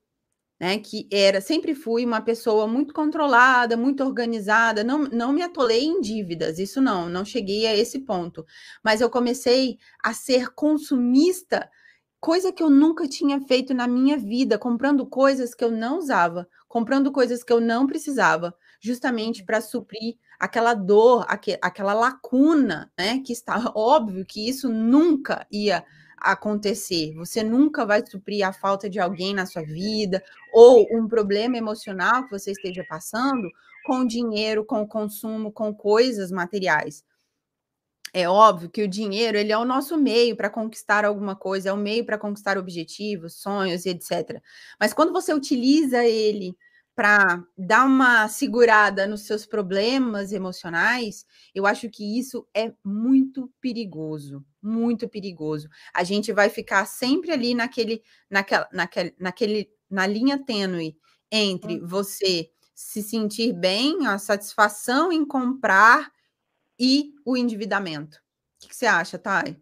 [0.60, 5.86] né, que era, sempre fui uma pessoa muito controlada, muito organizada, não, não me atolei
[5.86, 8.46] em dívidas, isso não, não cheguei a esse ponto,
[8.84, 11.72] mas eu comecei a ser consumista,
[12.20, 16.46] coisa que eu nunca tinha feito na minha vida, comprando coisas que eu não usava,
[16.68, 21.26] comprando coisas que eu não precisava, justamente para suprir aquela dor,
[21.62, 25.86] aquela lacuna, né, que está óbvio que isso nunca ia
[26.18, 27.14] acontecer.
[27.16, 32.26] Você nunca vai suprir a falta de alguém na sua vida ou um problema emocional
[32.26, 33.50] que você esteja passando
[33.86, 37.04] com dinheiro, com consumo, com coisas materiais.
[38.14, 41.74] é óbvio que o dinheiro ele é o nosso meio para conquistar alguma coisa, é
[41.74, 44.42] o meio para conquistar objetivos, sonhos e etc.
[44.80, 46.56] Mas quando você utiliza ele
[46.98, 54.44] para dar uma segurada nos seus problemas emocionais, eu acho que isso é muito perigoso,
[54.60, 55.70] muito perigoso.
[55.94, 60.98] A gente vai ficar sempre ali naquele, naquela, naquele, naquele, na linha tênue
[61.32, 61.86] entre hum.
[61.86, 66.12] você se sentir bem, a satisfação em comprar
[66.80, 68.18] e o endividamento.
[68.56, 69.56] O que, você acha, Thay?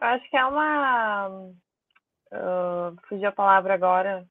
[0.00, 1.28] Eu acho que é uma.
[2.32, 4.28] Uh, a palavra agora.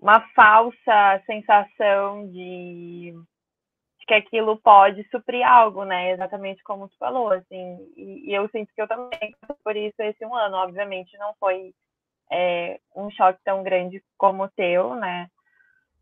[0.00, 3.12] Uma falsa sensação de,
[3.98, 6.12] de, que aquilo pode suprir algo, né?
[6.12, 7.92] Exatamente como tu falou, assim.
[7.96, 10.56] E, e eu sinto que eu também por isso esse um ano.
[10.56, 11.74] Obviamente não foi
[12.32, 15.28] é, um choque tão grande como o teu, né?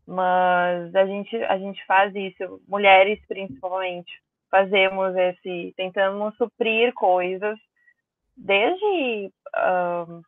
[0.07, 4.11] Mas a gente, a gente faz isso, mulheres principalmente,
[4.49, 7.59] fazemos esse, tentamos suprir coisas,
[8.35, 10.21] desde uh,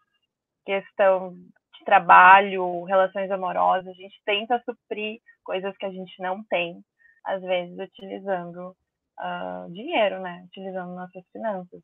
[0.66, 1.36] questão
[1.84, 6.84] trabalho, relações amorosas, a gente tenta suprir coisas que a gente não tem,
[7.26, 8.76] às vezes utilizando
[9.20, 10.44] uh, dinheiro, né?
[10.48, 11.82] Utilizando nossas finanças.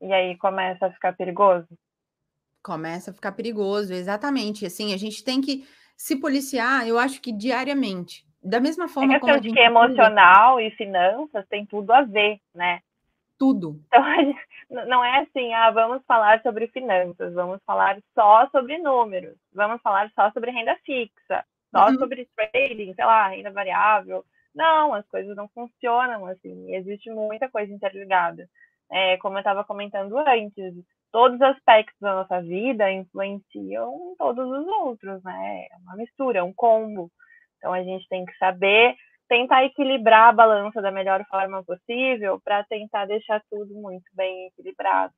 [0.00, 1.66] E aí começa a ficar perigoso.
[2.62, 4.66] Começa a ficar perigoso, exatamente.
[4.66, 5.64] Assim, a gente tem que
[5.96, 8.24] se policiar, eu acho que diariamente.
[8.42, 9.52] Da mesma forma é como a gente...
[9.52, 12.80] que emocional e finanças tem tudo a ver, né?
[13.38, 13.80] Tudo.
[13.86, 19.80] Então, não é assim, ah, vamos falar sobre finanças, vamos falar só sobre números, vamos
[19.80, 21.98] falar só sobre renda fixa, só uhum.
[21.98, 24.24] sobre trading, sei lá, renda variável.
[24.54, 28.48] Não, as coisas não funcionam assim, existe muita coisa interligada.
[28.90, 30.74] É, como eu estava comentando antes,
[31.12, 35.66] todos os aspectos da nossa vida influenciam todos os outros, né?
[35.70, 37.10] É uma mistura, é um combo.
[37.58, 38.96] Então a gente tem que saber
[39.28, 45.12] tentar equilibrar a balança da melhor forma possível para tentar deixar tudo muito bem equilibrado.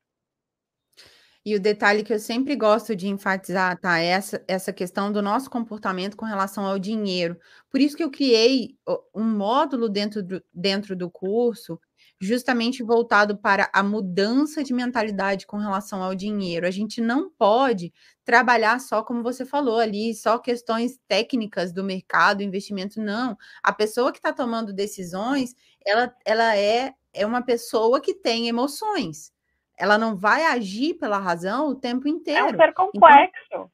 [1.43, 3.99] E o detalhe que eu sempre gosto de enfatizar, tá?
[3.99, 7.35] É essa, essa questão do nosso comportamento com relação ao dinheiro.
[7.67, 8.77] Por isso que eu criei
[9.15, 11.79] um módulo dentro do, dentro do curso
[12.21, 16.67] justamente voltado para a mudança de mentalidade com relação ao dinheiro.
[16.67, 17.91] A gente não pode
[18.23, 23.35] trabalhar só, como você falou ali, só questões técnicas do mercado, investimento, não.
[23.63, 29.33] A pessoa que está tomando decisões, ela, ela é, é uma pessoa que tem emoções.
[29.75, 32.49] Ela não vai agir pela razão o tempo inteiro.
[32.49, 33.41] É um ser complexo.
[33.47, 33.71] Então,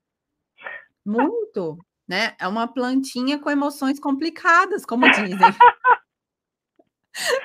[1.06, 2.34] muito, né?
[2.40, 5.38] É uma plantinha com emoções complicadas, como dizem.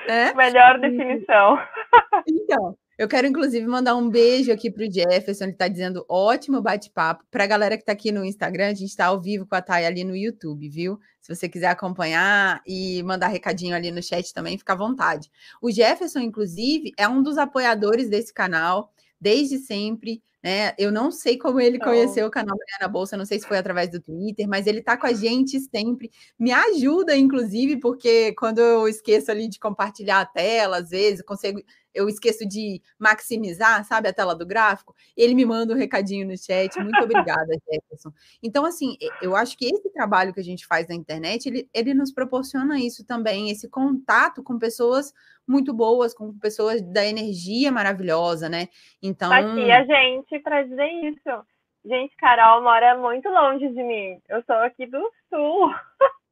[0.07, 0.33] né?
[0.35, 1.57] Melhor definição.
[2.25, 6.61] Então, eu quero inclusive mandar um beijo aqui para o Jefferson, ele está dizendo ótimo
[6.61, 7.23] bate-papo.
[7.29, 9.61] Para a galera que está aqui no Instagram, a gente está ao vivo com a
[9.61, 10.99] Thay ali no YouTube, viu?
[11.19, 15.29] Se você quiser acompanhar e mandar recadinho ali no chat também, fica à vontade.
[15.61, 18.91] O Jefferson, inclusive, é um dos apoiadores desse canal
[19.23, 20.21] desde sempre.
[20.43, 20.73] Né?
[20.77, 23.89] Eu não sei como ele conheceu o canal Mariana Bolsa, não sei se foi através
[23.89, 26.11] do Twitter, mas ele está com a gente sempre.
[26.37, 31.61] Me ajuda, inclusive, porque quando eu esqueço ali de compartilhar a tela, às vezes, consigo
[31.93, 36.37] eu esqueço de maximizar, sabe, a tela do gráfico, ele me manda um recadinho no
[36.37, 36.77] chat.
[36.79, 38.11] Muito obrigada, Jefferson.
[38.41, 41.93] Então, assim, eu acho que esse trabalho que a gente faz na internet, ele, ele
[41.93, 45.13] nos proporciona isso também, esse contato com pessoas
[45.47, 48.67] muito boas, com pessoas da energia maravilhosa, né?
[49.01, 49.29] Então.
[49.29, 51.45] Tá aqui a gente para dizer isso.
[51.85, 54.21] Gente, Carol mora muito longe de mim.
[54.29, 55.73] Eu sou aqui do sul.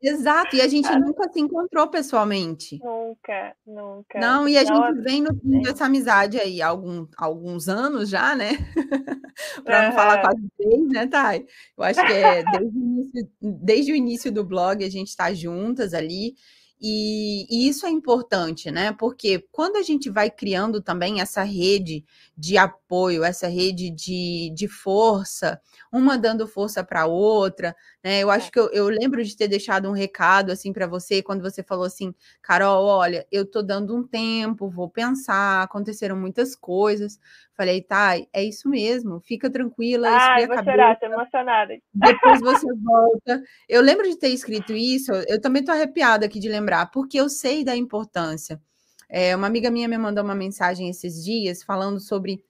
[0.00, 2.78] Exato, e a gente nunca se encontrou pessoalmente.
[2.78, 4.20] Nunca, nunca.
[4.20, 8.50] Não, e a gente vem nutrindo essa amizade aí há algum, alguns anos já, né?
[9.64, 11.46] Para não falar quase três, né, Thay?
[11.76, 15.32] Eu acho que é desde o, início, desde o início do blog a gente está
[15.34, 16.34] juntas ali.
[16.80, 18.92] E, e, isso é importante, né?
[18.92, 22.04] Porque quando a gente vai criando também essa rede
[22.36, 25.60] de apoio, essa rede de, de força,
[25.92, 28.20] uma dando força para a outra, né?
[28.20, 28.50] Eu acho é.
[28.52, 31.84] que eu, eu, lembro de ter deixado um recado assim para você quando você falou
[31.84, 37.18] assim, Carol, olha, eu tô dando um tempo, vou pensar, aconteceram muitas coisas.
[37.58, 41.76] Falei, tá, é isso mesmo, fica tranquila, Ai, vou cabeça, chorar, tô emocionada.
[41.92, 43.42] Depois você volta.
[43.68, 47.28] Eu lembro de ter escrito isso, eu também tô arrepiada aqui de lembrar, porque eu
[47.28, 48.62] sei da importância.
[49.10, 52.44] É, uma amiga minha me mandou uma mensagem esses dias falando sobre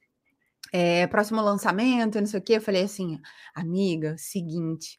[0.70, 2.56] é, próximo lançamento, não sei o quê.
[2.56, 3.18] Eu falei assim,
[3.54, 4.98] amiga, seguinte,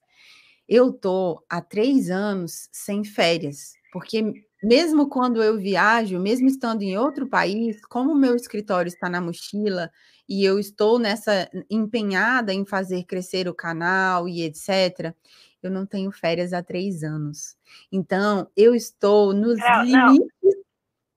[0.67, 6.97] eu tô há três anos sem férias, porque mesmo quando eu viajo, mesmo estando em
[6.97, 9.89] outro país, como o meu escritório está na mochila
[10.27, 15.13] e eu estou nessa empenhada em fazer crescer o canal e etc.,
[15.61, 17.57] eu não tenho férias há três anos.
[17.91, 20.55] Então, eu estou nos não, limites.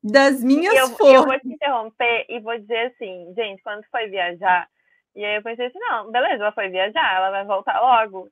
[0.02, 1.14] das minhas eu, forças.
[1.14, 4.68] Eu vou te interromper e vou dizer assim, gente, quando foi viajar,
[5.14, 8.28] e aí eu pensei assim, não, beleza, ela foi viajar, ela vai voltar logo.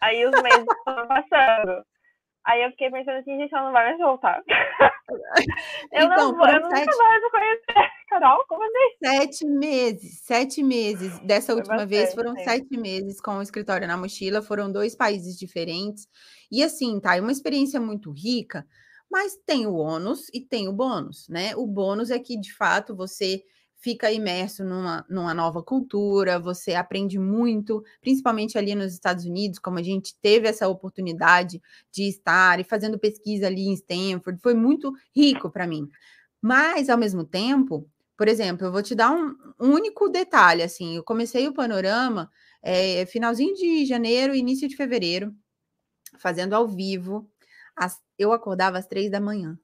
[0.00, 1.84] Aí os meses foram passando.
[2.46, 4.42] Aí eu fiquei pensando assim, gente, ela não vai mais voltar.
[5.92, 6.96] eu então, não vou, eu nunca sete...
[6.96, 7.94] mais vou conhecer.
[8.08, 8.96] Carol, como assim?
[9.02, 11.18] Sete meses, sete meses.
[11.20, 14.94] Dessa Foi última bastante, vez foram sete meses com o escritório na mochila, foram dois
[14.94, 16.06] países diferentes.
[16.52, 18.66] E assim, tá, é uma experiência muito rica,
[19.10, 21.56] mas tem o ônus e tem o bônus, né?
[21.56, 23.42] O bônus é que, de fato, você
[23.84, 29.78] fica imerso numa, numa nova cultura, você aprende muito, principalmente ali nos Estados Unidos, como
[29.78, 31.60] a gente teve essa oportunidade
[31.92, 35.86] de estar e fazendo pesquisa ali em Stanford, foi muito rico para mim.
[36.40, 40.96] Mas, ao mesmo tempo, por exemplo, eu vou te dar um, um único detalhe, assim,
[40.96, 42.30] eu comecei o panorama
[42.62, 45.34] é, finalzinho de janeiro, início de fevereiro,
[46.18, 47.30] fazendo ao vivo,
[47.76, 49.58] as, eu acordava às três da manhã.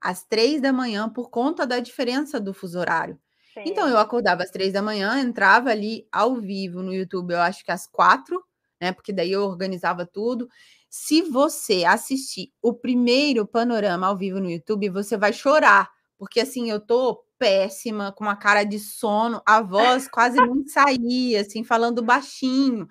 [0.00, 3.18] Às três da manhã, por conta da diferença do fuso horário.
[3.64, 7.64] Então, eu acordava às três da manhã, entrava ali ao vivo no YouTube, eu acho
[7.64, 8.42] que às quatro,
[8.80, 8.92] né?
[8.92, 10.48] Porque daí eu organizava tudo.
[10.88, 16.70] Se você assistir o primeiro panorama ao vivo no YouTube, você vai chorar, porque assim,
[16.70, 22.02] eu tô péssima, com uma cara de sono, a voz quase não saía, assim, falando
[22.02, 22.88] baixinho.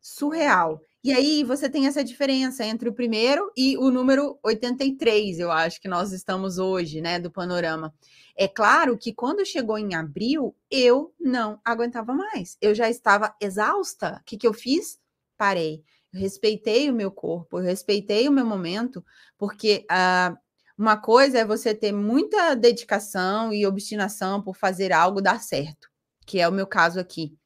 [0.00, 0.80] Surreal.
[1.04, 5.80] E aí você tem essa diferença entre o primeiro e o número 83, eu acho
[5.80, 7.92] que nós estamos hoje, né, do panorama.
[8.36, 12.56] É claro que quando chegou em abril, eu não aguentava mais.
[12.60, 14.18] Eu já estava exausta.
[14.20, 15.00] O que, que eu fiz?
[15.36, 15.82] Parei.
[16.14, 19.04] Respeitei o meu corpo, eu respeitei o meu momento,
[19.36, 20.36] porque uh,
[20.78, 25.88] uma coisa é você ter muita dedicação e obstinação por fazer algo dar certo,
[26.26, 27.36] que é o meu caso aqui.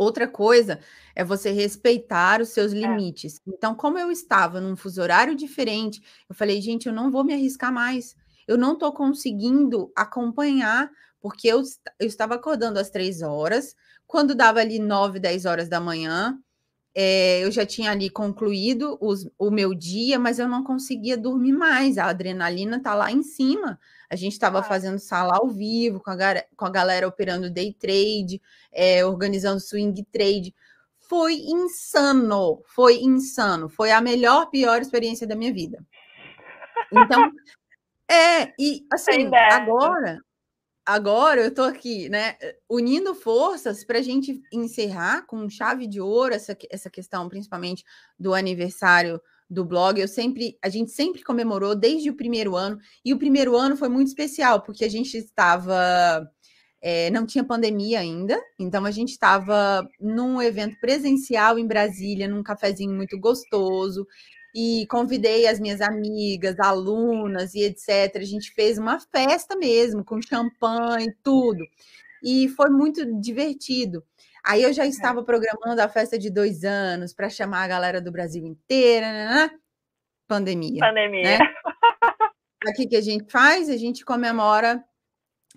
[0.00, 0.80] Outra coisa
[1.14, 2.76] é você respeitar os seus é.
[2.76, 3.36] limites.
[3.36, 3.50] É.
[3.50, 7.34] Então, como eu estava num fuso horário diferente, eu falei, gente, eu não vou me
[7.34, 8.16] arriscar mais.
[8.48, 11.62] Eu não estou conseguindo acompanhar, porque eu,
[11.98, 13.76] eu estava acordando às três horas.
[14.06, 16.40] Quando dava ali nove, dez horas da manhã,
[16.94, 21.52] é, eu já tinha ali concluído os, o meu dia, mas eu não conseguia dormir
[21.52, 21.98] mais.
[21.98, 23.78] A adrenalina tá lá em cima.
[24.08, 26.16] A gente estava fazendo sala ao vivo, com a,
[26.56, 30.54] com a galera operando day trade, é, organizando swing trade.
[30.98, 33.68] Foi insano, foi insano.
[33.68, 35.84] Foi a melhor, pior experiência da minha vida.
[36.92, 37.30] Então,
[38.10, 40.18] é, e assim, agora,
[40.84, 42.36] agora eu estou aqui, né,
[42.68, 47.84] unindo forças para a gente encerrar com chave de ouro essa, essa questão, principalmente
[48.18, 50.00] do aniversário do blog.
[50.00, 53.88] Eu sempre, a gente sempre comemorou desde o primeiro ano, e o primeiro ano foi
[53.88, 56.30] muito especial, porque a gente estava.
[56.82, 62.42] É, não tinha pandemia ainda, então a gente estava num evento presencial em Brasília, num
[62.42, 64.06] cafezinho muito gostoso,
[64.54, 68.16] e convidei as minhas amigas, alunas e etc.
[68.16, 71.64] A gente fez uma festa mesmo, com champanhe, tudo.
[72.22, 74.04] E foi muito divertido.
[74.44, 78.10] Aí eu já estava programando a festa de dois anos para chamar a galera do
[78.10, 79.28] Brasil inteira, né?
[79.28, 79.50] né, né.
[80.26, 80.80] Pandemia.
[80.80, 81.38] Pandemia.
[81.38, 81.54] Né?
[82.68, 84.82] Aqui que a gente faz, a gente comemora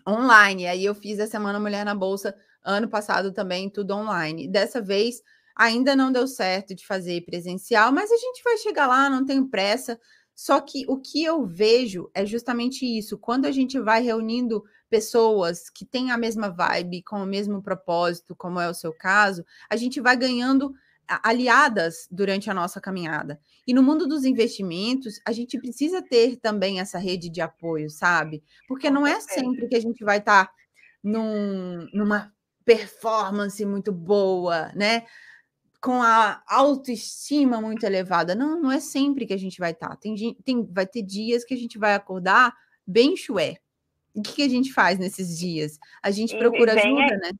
[0.08, 0.68] online.
[0.68, 4.48] Aí eu fiz a Semana Mulher na Bolsa ano passado também, tudo online.
[4.48, 5.22] Dessa vez
[5.56, 9.48] Ainda não deu certo de fazer presencial, mas a gente vai chegar lá, não tenho
[9.48, 10.00] pressa.
[10.36, 13.18] Só que o que eu vejo é justamente isso.
[13.18, 18.36] Quando a gente vai reunindo pessoas que têm a mesma vibe, com o mesmo propósito,
[18.36, 20.74] como é o seu caso, a gente vai ganhando
[21.08, 23.40] aliadas durante a nossa caminhada.
[23.68, 28.44] E no mundo dos investimentos, a gente precisa ter também essa rede de apoio, sabe?
[28.68, 30.54] Porque não é sempre que a gente vai estar tá
[31.04, 32.34] num, numa
[32.66, 35.06] performance muito boa, né?
[35.84, 38.34] Com a autoestima muito elevada.
[38.34, 39.90] Não, não é sempre que a gente vai estar.
[39.90, 39.96] Tá.
[39.98, 40.16] Tem,
[40.46, 42.56] tem, vai ter dias que a gente vai acordar
[42.88, 43.58] bem chué.
[44.16, 45.78] O que, que a gente faz nesses dias?
[46.02, 47.32] A gente procura ajuda, né?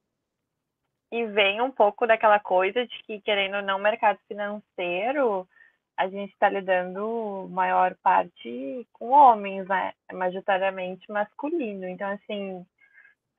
[1.10, 5.48] E vem um pouco daquela coisa de que, querendo ou não, mercado financeiro,
[5.96, 9.94] a gente está lidando maior parte com homens, né?
[10.10, 11.88] É majoritariamente masculino.
[11.88, 12.66] Então, assim,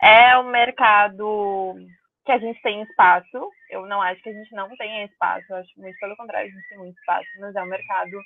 [0.01, 1.77] é um mercado
[2.25, 3.51] que a gente tem espaço.
[3.71, 6.55] Eu não acho que a gente não tenha espaço, eu acho muito pelo contrário, a
[6.55, 8.23] gente tem muito espaço, mas é um mercado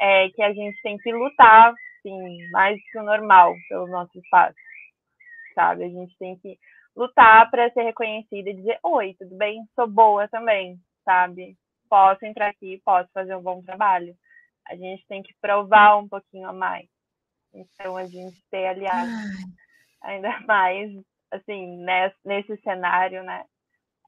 [0.00, 4.56] é, que a gente tem que lutar, assim, mais que o normal pelo nosso espaço,
[5.54, 5.84] sabe?
[5.84, 6.58] A gente tem que
[6.96, 9.64] lutar para ser reconhecida e dizer: Oi, tudo bem?
[9.74, 11.56] Sou boa também, sabe?
[11.88, 14.14] Posso entrar aqui, posso fazer um bom trabalho.
[14.68, 16.86] A gente tem que provar um pouquinho a mais.
[17.54, 19.10] Então, a gente ter aliados
[20.02, 20.92] ainda mais
[21.30, 23.44] assim, nesse, nesse cenário, né,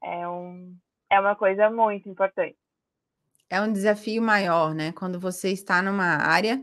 [0.02, 0.76] é, um,
[1.10, 2.56] é uma coisa muito importante.
[3.48, 4.92] É um desafio maior, né?
[4.92, 6.62] Quando você está numa área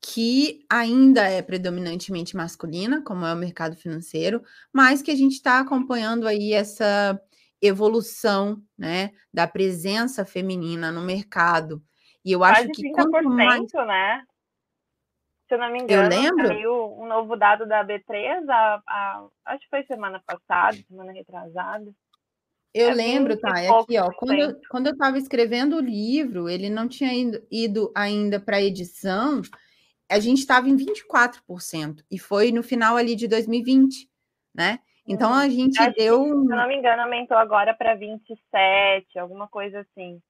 [0.00, 4.42] que ainda é predominantemente masculina, como é o mercado financeiro,
[4.72, 7.20] mas que a gente está acompanhando aí essa
[7.60, 11.82] evolução, né, da presença feminina no mercado.
[12.24, 14.22] E eu acho que quanto mais, né?
[15.48, 16.46] Se eu não me engano, eu lembro.
[16.48, 21.86] saiu um novo dado da B3, a, a, acho que foi semana passada, semana retrasada.
[22.74, 23.58] Eu é lembro, tá?
[23.58, 24.10] É aqui, ó.
[24.12, 27.10] Quando eu, quando eu estava escrevendo o livro, ele não tinha
[27.50, 29.40] ido, ainda para edição,
[30.10, 34.08] a gente estava em 24%, e foi no final ali de 2020,
[34.54, 34.80] né?
[35.08, 35.50] Então a uhum.
[35.50, 36.22] gente Acho deu.
[36.24, 40.20] Que, se eu não me engano, aumentou agora para 27, alguma coisa assim.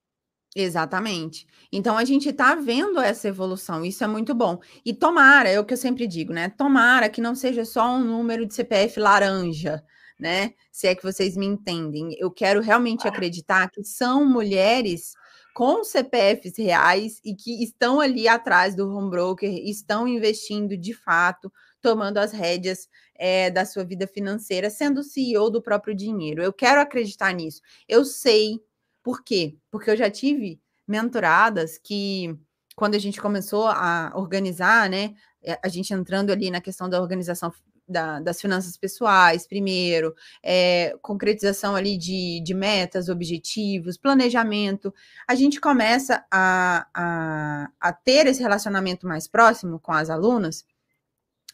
[0.58, 1.46] Exatamente.
[1.70, 4.58] Então a gente está vendo essa evolução, isso é muito bom.
[4.86, 6.48] E tomara, é o que eu sempre digo, né?
[6.48, 9.84] Tomara que não seja só um número de CPF laranja,
[10.18, 10.54] né?
[10.72, 12.16] Se é que vocês me entendem.
[12.18, 15.12] Eu quero realmente acreditar que são mulheres
[15.54, 21.52] com CPFs reais e que estão ali atrás do home broker, estão investindo de fato,
[21.82, 26.42] tomando as rédeas é, da sua vida financeira, sendo CEO do próprio dinheiro.
[26.42, 27.60] Eu quero acreditar nisso.
[27.86, 28.58] Eu sei
[29.06, 29.56] por quê?
[29.70, 32.36] Porque eu já tive mentoradas que,
[32.74, 37.00] quando a gente começou a organizar, né, eh, a gente entrando ali na questão da
[37.00, 37.52] organização
[37.86, 44.92] da, das finanças pessoais, primeiro, é, concretização ali de, de metas, objetivos, planejamento,
[45.28, 50.66] a gente começa a, a, a ter esse relacionamento mais próximo com as alunas.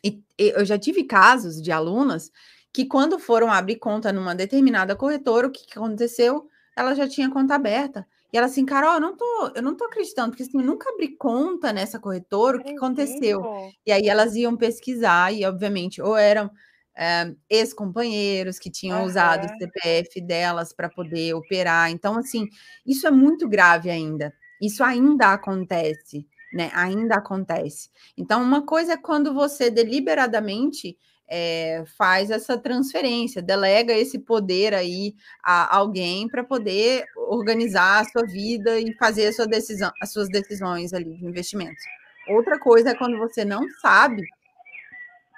[0.03, 2.33] E, e eu já tive casos de alunas
[2.73, 6.49] que, quando foram abrir conta numa determinada corretora, o que, que aconteceu?
[6.77, 8.07] Ela já tinha conta aberta.
[8.33, 10.89] E ela assim, Carol, eu não tô, eu não tô acreditando, porque assim, eu nunca
[10.91, 13.43] abri conta nessa corretora, o que aconteceu?
[13.87, 16.51] E aí elas iam pesquisar, e obviamente, ou eram
[16.97, 19.07] é, ex-companheiros que tinham uhum.
[19.07, 21.91] usado o CPF delas para poder operar.
[21.91, 22.49] Então, assim,
[22.87, 24.33] isso é muito grave ainda.
[24.61, 26.71] Isso ainda acontece, né?
[26.75, 27.91] Ainda acontece.
[28.17, 30.97] Então, uma coisa é quando você deliberadamente
[31.35, 38.27] é, faz essa transferência, delega esse poder aí a alguém para poder organizar a sua
[38.27, 41.83] vida e fazer a sua decisão, as suas decisões ali de investimentos.
[42.29, 44.23] Outra coisa é quando você não sabe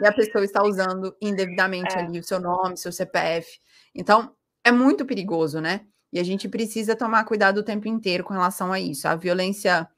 [0.00, 2.00] e a pessoa está usando indevidamente é.
[2.00, 3.60] ali o seu nome, seu CPF.
[3.94, 4.34] Então,
[4.64, 5.82] é muito perigoso, né?
[6.12, 9.06] E a gente precisa tomar cuidado o tempo inteiro com relação a isso.
[9.06, 9.88] A violência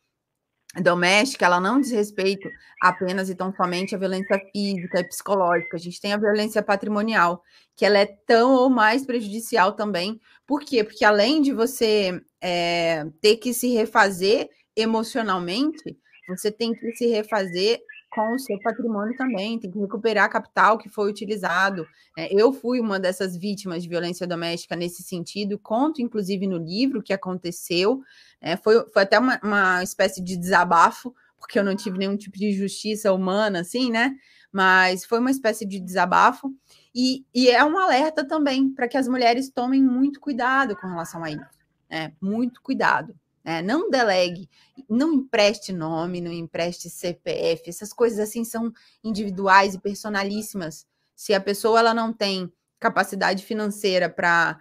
[0.82, 2.48] doméstica, ela não diz respeito
[2.80, 5.76] apenas e tão somente à violência física e psicológica.
[5.76, 7.42] A gente tem a violência patrimonial,
[7.74, 10.20] que ela é tão ou mais prejudicial também.
[10.46, 10.84] Por quê?
[10.84, 15.96] Porque além de você é, ter que se refazer emocionalmente,
[16.28, 17.80] você tem que se refazer
[18.16, 21.86] com o seu patrimônio também, tem que recuperar capital que foi utilizado.
[22.16, 27.02] É, eu fui uma dessas vítimas de violência doméstica nesse sentido, conto inclusive no livro
[27.02, 28.00] que aconteceu,
[28.40, 32.38] é, foi, foi até uma, uma espécie de desabafo, porque eu não tive nenhum tipo
[32.38, 34.16] de justiça humana, assim, né?
[34.50, 36.50] Mas foi uma espécie de desabafo,
[36.94, 41.22] e, e é um alerta também para que as mulheres tomem muito cuidado com relação
[41.22, 42.14] a isso, né?
[42.18, 43.14] Muito cuidado.
[43.48, 44.50] É, não delegue,
[44.90, 48.72] não empreste nome, não empreste CPF, essas coisas assim são
[49.04, 50.84] individuais e personalíssimas.
[51.14, 54.58] Se a pessoa ela não tem capacidade financeira para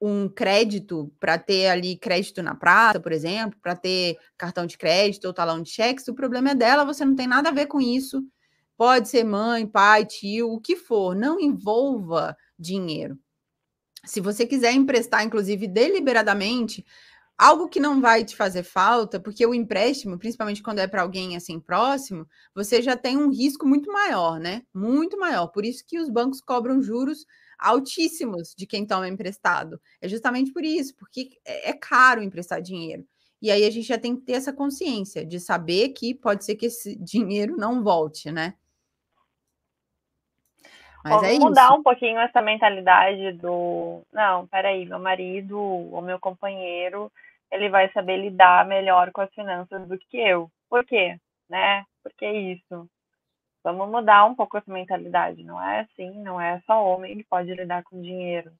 [0.00, 5.26] um crédito, para ter ali crédito na praça, por exemplo, para ter cartão de crédito
[5.26, 7.82] ou talão de cheques, o problema é dela, você não tem nada a ver com
[7.82, 8.24] isso.
[8.78, 13.18] Pode ser mãe, pai, tio, o que for, não envolva dinheiro.
[14.06, 16.82] Se você quiser emprestar, inclusive deliberadamente,
[17.42, 21.34] algo que não vai te fazer falta, porque o empréstimo, principalmente quando é para alguém
[21.36, 22.24] assim próximo,
[22.54, 24.62] você já tem um risco muito maior, né?
[24.72, 25.48] Muito maior.
[25.48, 27.26] Por isso que os bancos cobram juros
[27.58, 29.80] altíssimos de quem toma emprestado.
[30.00, 33.04] É justamente por isso, porque é, é caro emprestar dinheiro.
[33.40, 36.54] E aí a gente já tem que ter essa consciência de saber que pode ser
[36.54, 38.54] que esse dinheiro não volte, né?
[41.02, 41.74] Mas Vamos é mudar isso.
[41.74, 47.10] um pouquinho essa mentalidade do não, peraí, meu marido ou meu companheiro
[47.52, 50.50] ele vai saber lidar melhor com as finanças do que eu.
[50.68, 51.16] Por quê?
[51.48, 51.84] Né?
[52.02, 52.88] Por que isso?
[53.62, 55.44] Vamos mudar um pouco essa mentalidade.
[55.44, 58.50] Não é assim, não é só homem que pode lidar com dinheiro.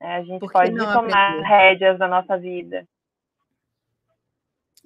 [0.00, 0.16] Né?
[0.16, 1.48] A gente pode tomar aprender?
[1.48, 2.86] rédeas da nossa vida.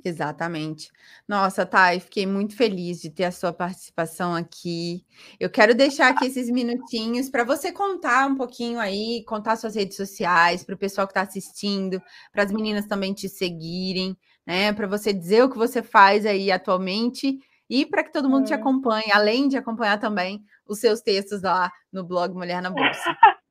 [0.05, 0.91] Exatamente.
[1.27, 5.05] Nossa, Thay, fiquei muito feliz de ter a sua participação aqui.
[5.41, 9.97] Eu quero deixar aqui esses minutinhos para você contar um pouquinho aí, contar suas redes
[9.97, 12.01] sociais, para o pessoal que está assistindo,
[12.33, 14.73] para as meninas também te seguirem, né?
[14.73, 17.39] Para você dizer o que você faz aí atualmente
[17.69, 21.71] e para que todo mundo te acompanhe, além de acompanhar também os seus textos lá
[21.93, 23.17] no blog Mulher na Bolsa.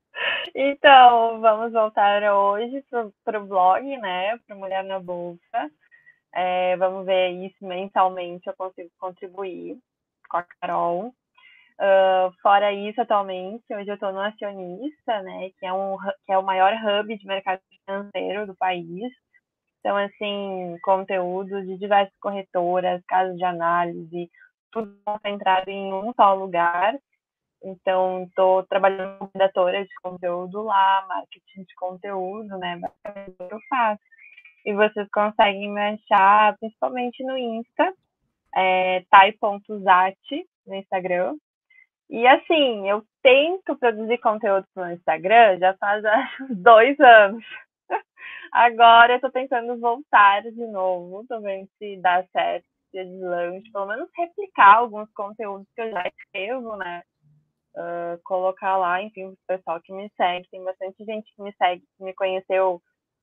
[0.56, 2.84] então, vamos voltar hoje
[3.24, 4.38] para o blog, né?
[4.48, 5.70] Para Mulher na Bolsa.
[6.34, 9.78] É, vamos ver isso mensalmente eu consigo contribuir.
[10.30, 11.13] com a Carol.
[11.80, 16.38] Uh, fora isso, atualmente, hoje eu estou no Acionista, né, que é, um, que é
[16.38, 19.13] o maior hub de mercado financeiro do país.
[19.80, 24.30] Então, assim, conteúdos de diversas corretoras, casas de análise,
[24.71, 26.97] tudo concentrado em um só lugar.
[27.63, 32.78] Então, estou trabalhando como redatora de conteúdo lá, marketing de conteúdo, né?
[32.78, 34.01] Basicamente o que eu faço.
[34.68, 37.93] E vocês conseguem me achar principalmente no Insta,
[38.53, 41.38] é, tai.zati no Instagram.
[42.09, 46.03] E assim, eu tento produzir conteúdo no Instagram já faz
[46.51, 47.45] dois anos.
[48.51, 53.86] Agora eu tô tentando voltar de novo, tô vendo se dá certo, se deslanche, pelo
[53.86, 57.03] menos replicar alguns conteúdos que eu já escrevo, né?
[57.74, 61.84] Uh, colocar lá, enfim, o pessoal que me segue, tem bastante gente que me segue,
[61.97, 62.82] que me conheceu,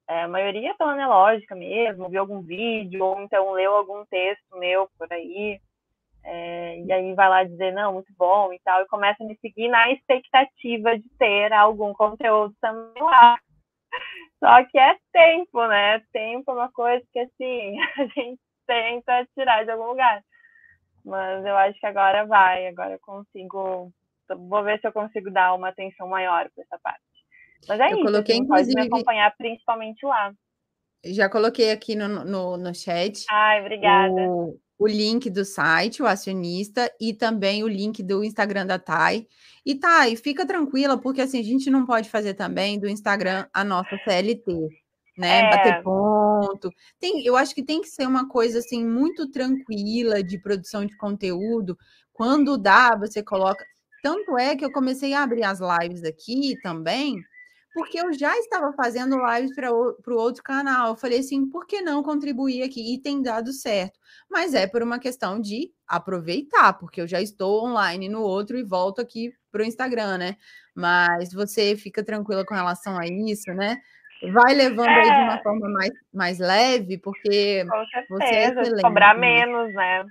[0.09, 4.89] é, a maioria pela Nelógica mesmo, viu algum vídeo, ou então leu algum texto meu
[4.99, 5.61] por aí,
[6.25, 9.37] é, e aí vai lá dizer, não, muito bom e tal, e começa a me
[9.39, 13.39] seguir na expectativa de ter algum conteúdo também lá.
[14.41, 16.01] Só que é tempo, né?
[16.13, 20.23] Tempo é uma coisa que, assim, a gente tenta tirar de algum lugar.
[21.05, 23.93] Mas eu acho que agora vai, agora eu consigo.
[24.29, 27.03] Vou ver se eu consigo dar uma atenção maior para essa parte.
[27.69, 28.75] Mas é eu isso, coloquei, assim, inclusive...
[28.75, 30.33] pode me acompanhar principalmente lá.
[31.05, 33.25] Já coloquei aqui no, no, no chat.
[33.31, 34.15] Ai, obrigada.
[34.15, 39.27] O, o link do site, o acionista, e também o link do Instagram da Thay.
[39.67, 43.63] E Thay, fica tranquila, porque assim, a gente não pode fazer também do Instagram a
[43.63, 44.69] nossa CLT,
[45.19, 45.41] né?
[45.41, 45.51] É.
[45.51, 46.71] Bater ponto.
[46.99, 50.97] Tem, eu acho que tem que ser uma coisa assim muito tranquila de produção de
[50.97, 51.77] conteúdo.
[52.13, 53.65] Quando dá, você coloca.
[54.03, 57.23] Tanto é que eu comecei a abrir as lives aqui também
[57.75, 60.91] porque eu já estava fazendo lives para o outro canal.
[60.91, 62.95] Eu falei assim, por que não contribuir aqui?
[62.95, 63.99] E tem dado certo.
[64.31, 68.63] Mas é por uma questão de aproveitar, porque eu já estou online no outro e
[68.63, 70.37] volto aqui para o Instagram, né?
[70.73, 73.77] Mas você fica tranquila com relação a isso, né?
[74.33, 75.01] Vai levando é.
[75.01, 75.43] aí de uma é.
[75.43, 77.65] forma mais, mais leve, porque
[78.09, 78.83] com você é excelente.
[78.83, 80.05] Cobrar menos, né?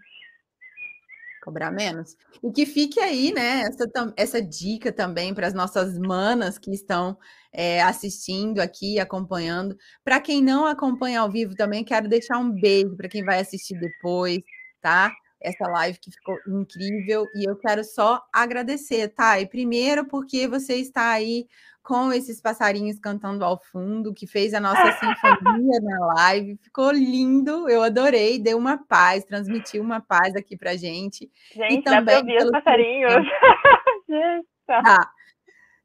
[1.43, 2.15] Cobrar menos.
[2.41, 7.17] E que fique aí, né, essa, essa dica também para as nossas manas que estão
[7.51, 9.77] é, assistindo aqui, acompanhando.
[10.05, 13.77] Para quem não acompanha ao vivo também, quero deixar um beijo para quem vai assistir
[13.77, 14.39] depois,
[14.81, 15.11] tá?
[15.41, 19.37] Essa live que ficou incrível e eu quero só agradecer, tá?
[19.41, 21.45] E primeiro porque você está aí
[21.83, 26.57] com esses passarinhos cantando ao fundo, que fez a nossa sinfonia na live.
[26.63, 31.29] Ficou lindo, eu adorei, deu uma paz, transmitiu uma paz aqui pra gente.
[31.53, 33.13] Gente, e também dá pra ouvir os passarinhos.
[34.09, 34.47] gente,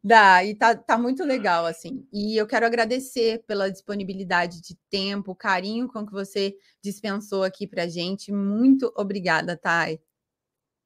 [0.02, 2.06] dá, e tá, tá muito legal, assim.
[2.12, 7.88] E eu quero agradecer pela disponibilidade de tempo, carinho com que você dispensou aqui pra
[7.88, 8.32] gente.
[8.32, 10.00] Muito obrigada, Thay.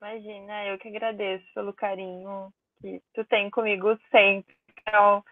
[0.00, 4.56] Imagina, eu que agradeço pelo carinho que tu tem comigo sempre.
[4.86, 5.22] Então,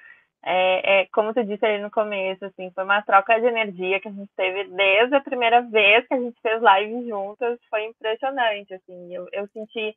[0.44, 4.08] é, é, como tu disse ali no começo, assim, foi uma troca de energia que
[4.08, 8.72] a gente teve desde a primeira vez que a gente fez live juntas, foi impressionante,
[8.74, 9.94] assim, eu, eu senti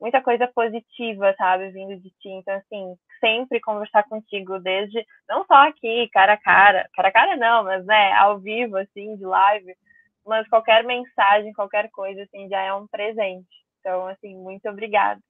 [0.00, 5.54] muita coisa positiva, sabe, vindo de ti, então, assim, sempre conversar contigo, desde, não só
[5.68, 9.74] aqui, cara a cara, cara a cara não, mas, né, ao vivo, assim, de live,
[10.26, 13.48] mas qualquer mensagem, qualquer coisa, assim, já é um presente,
[13.80, 15.20] então, assim, muito obrigada.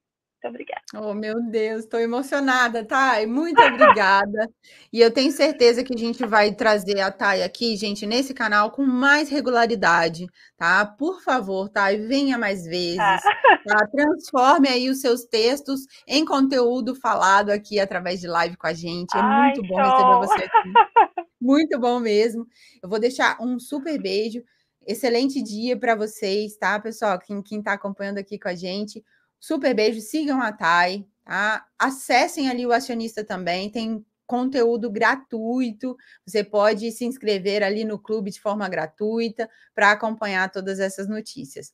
[0.42, 0.82] Muito obrigada.
[0.94, 3.26] Oh, meu Deus, estou emocionada, Thay.
[3.26, 4.48] Muito obrigada.
[4.92, 8.70] e eu tenho certeza que a gente vai trazer a Thay aqui, gente, nesse canal
[8.70, 10.26] com mais regularidade,
[10.56, 10.84] tá?
[10.84, 12.98] Por favor, Thay, venha mais vezes.
[12.98, 13.18] Ah.
[13.66, 13.84] Tá?
[13.88, 19.16] Transforme aí os seus textos em conteúdo falado aqui através de live com a gente.
[19.16, 20.20] É Ai, muito bom show.
[20.20, 21.26] receber você aqui.
[21.40, 22.46] Muito bom mesmo.
[22.80, 24.40] Eu vou deixar um super beijo.
[24.86, 27.18] Excelente dia para vocês, tá, pessoal?
[27.18, 29.04] Quem está acompanhando aqui com a gente.
[29.38, 31.66] Super beijo, sigam a Thay, tá?
[31.78, 35.96] Acessem ali o acionista também, tem conteúdo gratuito.
[36.26, 41.72] Você pode se inscrever ali no clube de forma gratuita para acompanhar todas essas notícias.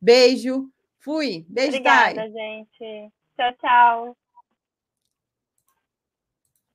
[0.00, 1.46] Beijo, fui.
[1.48, 2.32] Beijo, Obrigada, Thay.
[2.32, 3.12] gente.
[3.36, 4.16] Tchau, tchau.